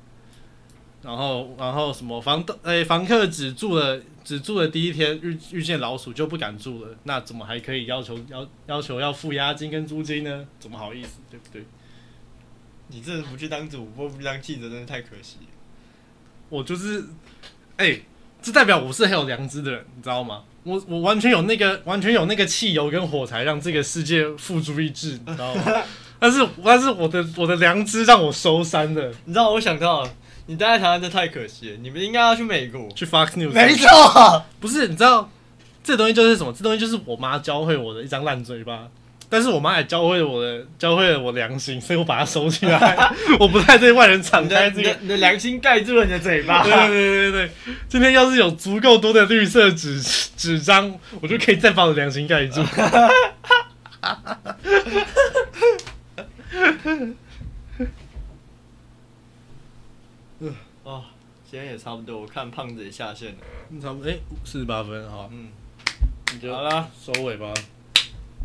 [1.05, 10.45] 然后，然后什么房东诶、房客只住了只住了第一天遇遇见老鼠就不敢住了，那怎么还可以要求要要求要付押金跟租金呢？
[10.59, 11.63] 怎么好意思，对不对？
[12.87, 15.47] 你这不去当主播，不去当记者，真的太可惜了。
[16.49, 17.03] 我就是，
[17.77, 17.99] 哎、
[18.41, 20.43] 这代表我是很有良知的人，你知道吗？
[20.63, 25.63] 我我完全有那个完全有那个汽油跟火柴让这个世界付诸一致，你知道吗？
[26.17, 30.11] 但是但是我的我的良知让我收山了，你知道我想到了，
[30.47, 32.87] 你待在台湾这太可惜了，你们应该要去美国。
[32.95, 35.29] 去 Fox News，没错，不是，你知道
[35.83, 36.53] 这东西就是什么？
[36.53, 38.87] 这东西就是我妈教会我的一张烂嘴巴，
[39.27, 44.81] 但是我妈也教会了我的，教会了我良心，所以我把它收起来， 我不太对外人敞开这个。
[44.81, 46.61] 你的你的良心盖住了你的嘴巴。
[46.63, 47.51] 对对对对对，
[47.89, 52.61] 今天要是有足够多的绿色纸纸张，我就可以再把我的良心盖住。
[60.83, 61.03] 哦，
[61.55, 63.37] 今天也差不多，我看胖子也下线了。
[63.81, 65.47] 差不多，哎，四十八分，哈，嗯，
[66.33, 67.53] 你就好了，收尾吧。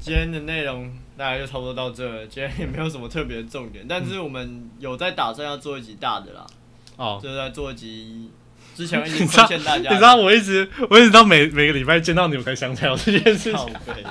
[0.01, 2.25] 今天的内容大概就差不多到这了。
[2.29, 6.47] 今天也没有什么特别的重点，但是我们有在打算要做一集大的啦，
[6.99, 8.31] 哦，就是在做一集
[8.77, 9.91] 之前一直 你知道亏欠大家的。
[9.91, 13.67] 你知道我一直我一直到每每个礼拜见到你，我才想起来有这件事情。
[13.87, 14.05] 背。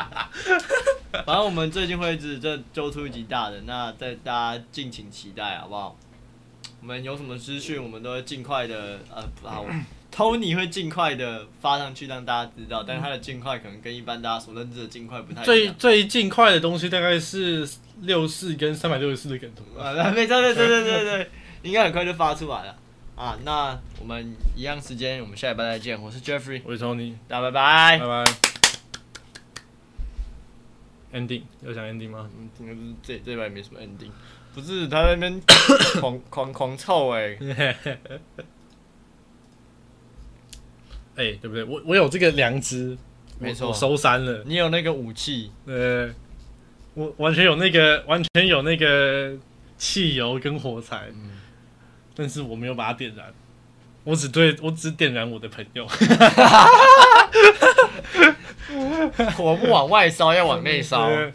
[1.25, 5.97] 反正我们最近会一直这揪出一集大的，那在大家敬请期待，好不好？
[6.81, 9.65] 我们有什么资讯，我们都会尽快的呃，好，
[10.15, 15.45] Tony 会尽快的发上去让大家知道，但是他的尽快可能跟一般大家所认知的尽快不太一样。
[15.45, 17.67] 最最尽快的东西大概是
[18.01, 19.89] 六四跟三百六十四的梗图吧。
[19.89, 21.29] 啊，没错，对对对对对，
[21.63, 22.75] 应该很快就发出来了
[23.15, 23.37] 啊。
[23.43, 26.01] 那我们一样时间，我们下礼拜再见。
[26.01, 28.07] 我是 Jeffrey，我是 Tony，大家拜拜拜。
[28.07, 28.31] 拜。
[31.11, 32.29] ending 要讲 ending 吗？
[32.39, 34.11] 嗯，应该是这这边没什么 ending，
[34.59, 35.41] 不是他在那边
[36.01, 37.37] 狂狂狂臭哎、
[41.15, 41.63] 哎、对不对？
[41.63, 42.97] 我我有这个良知，
[43.39, 44.43] 没错我收山了。
[44.45, 46.09] 你有那个武器，呃，
[46.93, 49.37] 我完全有那个，完全有那个
[49.77, 51.31] 汽油跟火柴，嗯
[52.15, 53.33] 但是我没有把它点燃。
[54.03, 55.87] 我只对我只点燃我的朋友。
[59.35, 61.03] 火不往外烧，要往内烧。
[61.07, 61.31] 呃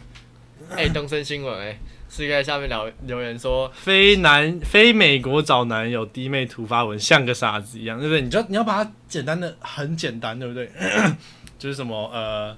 [0.75, 1.77] 哎、东森新闻哎、
[2.15, 8.21] 是在下面留留言说，非男非美国找男友，弟妹突发文像个傻子一样，对不对？
[8.21, 10.71] 你就你要把它简单的很简单，对不对？
[11.59, 12.55] 就是什么呃，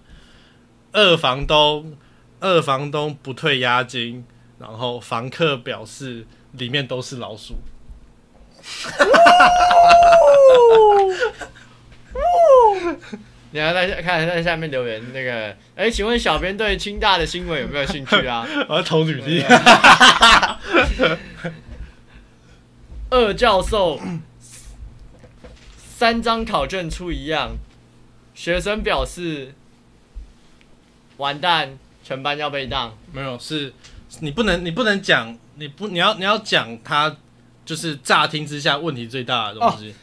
[0.91, 1.95] 二房东
[2.39, 4.23] 二房东不退押金，
[4.59, 7.55] 然后房客表示里面都是老鼠。
[13.57, 18.47] 你要在下看在下面留言那个，哎、请问小编对清大的新闻有没有兴趣啊？
[18.69, 19.43] 我要投履历。
[23.09, 23.99] 二教授
[25.87, 27.57] 三张考卷出一样，
[28.35, 29.55] 学生表示
[31.17, 32.95] 完蛋，全班要被当。
[33.11, 33.73] 没有，是
[34.19, 37.17] 你不能，你不能讲，你不，你要你要讲他
[37.65, 39.95] 就是乍听之下问题最大的东西，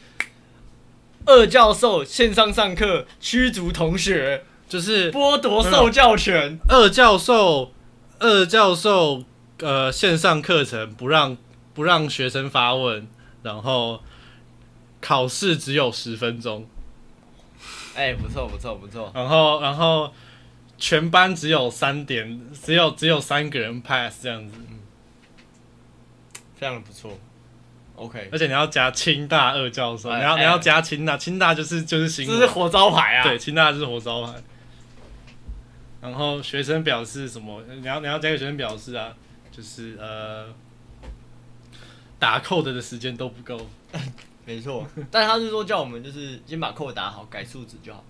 [1.25, 6.59] 二教授线上上课驱逐同学，就是剥夺受教权。
[6.67, 7.71] 二教授，
[8.19, 9.23] 二教授，
[9.59, 11.37] 呃，线上课程不让
[11.73, 13.07] 不让学生发问，
[13.43, 14.01] 然后
[15.01, 16.67] 考试只有十分钟，
[17.95, 20.13] 哎、不错不错不错，然后然后
[20.77, 24.79] 全班只有三点，只有只有三个人 pass 这样子，嗯。
[26.57, 27.11] 非常的不错。
[27.95, 33.23] OK，而且你要加清大二教授，你要你要加清大，清大就是就是新闻这是活招牌啊！
[33.23, 34.33] 对，，清大就是活招牌。
[36.01, 37.63] 然后学生表示什么？
[37.79, 39.13] 你要你要加给学生表示啊，
[39.51, 40.45] 就是呃，
[42.19, 43.65] 打扣的的时间都不够。
[44.45, 44.85] 没错。
[45.09, 48.03] 但他是说叫我们就是先把扣打好，改数值就好。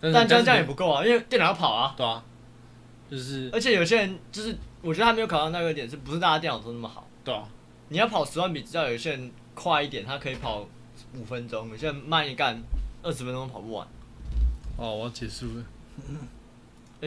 [0.00, 1.94] 但但这样这样也不不够啊，因为电脑要跑啊。
[1.96, 2.22] 对啊，
[3.10, 7.08] 就是而且有些人就是，我觉得他没有考到那个点，是不是大家电脑都那么好？
[7.24, 7.42] 对啊，
[7.88, 10.66] 你要跑十万笔资料，有些人快一点，他可以跑
[11.14, 12.60] 五分钟；有些人慢一干，
[13.02, 13.86] 二十分钟跑不完。
[14.76, 15.64] 哦，我要结束了。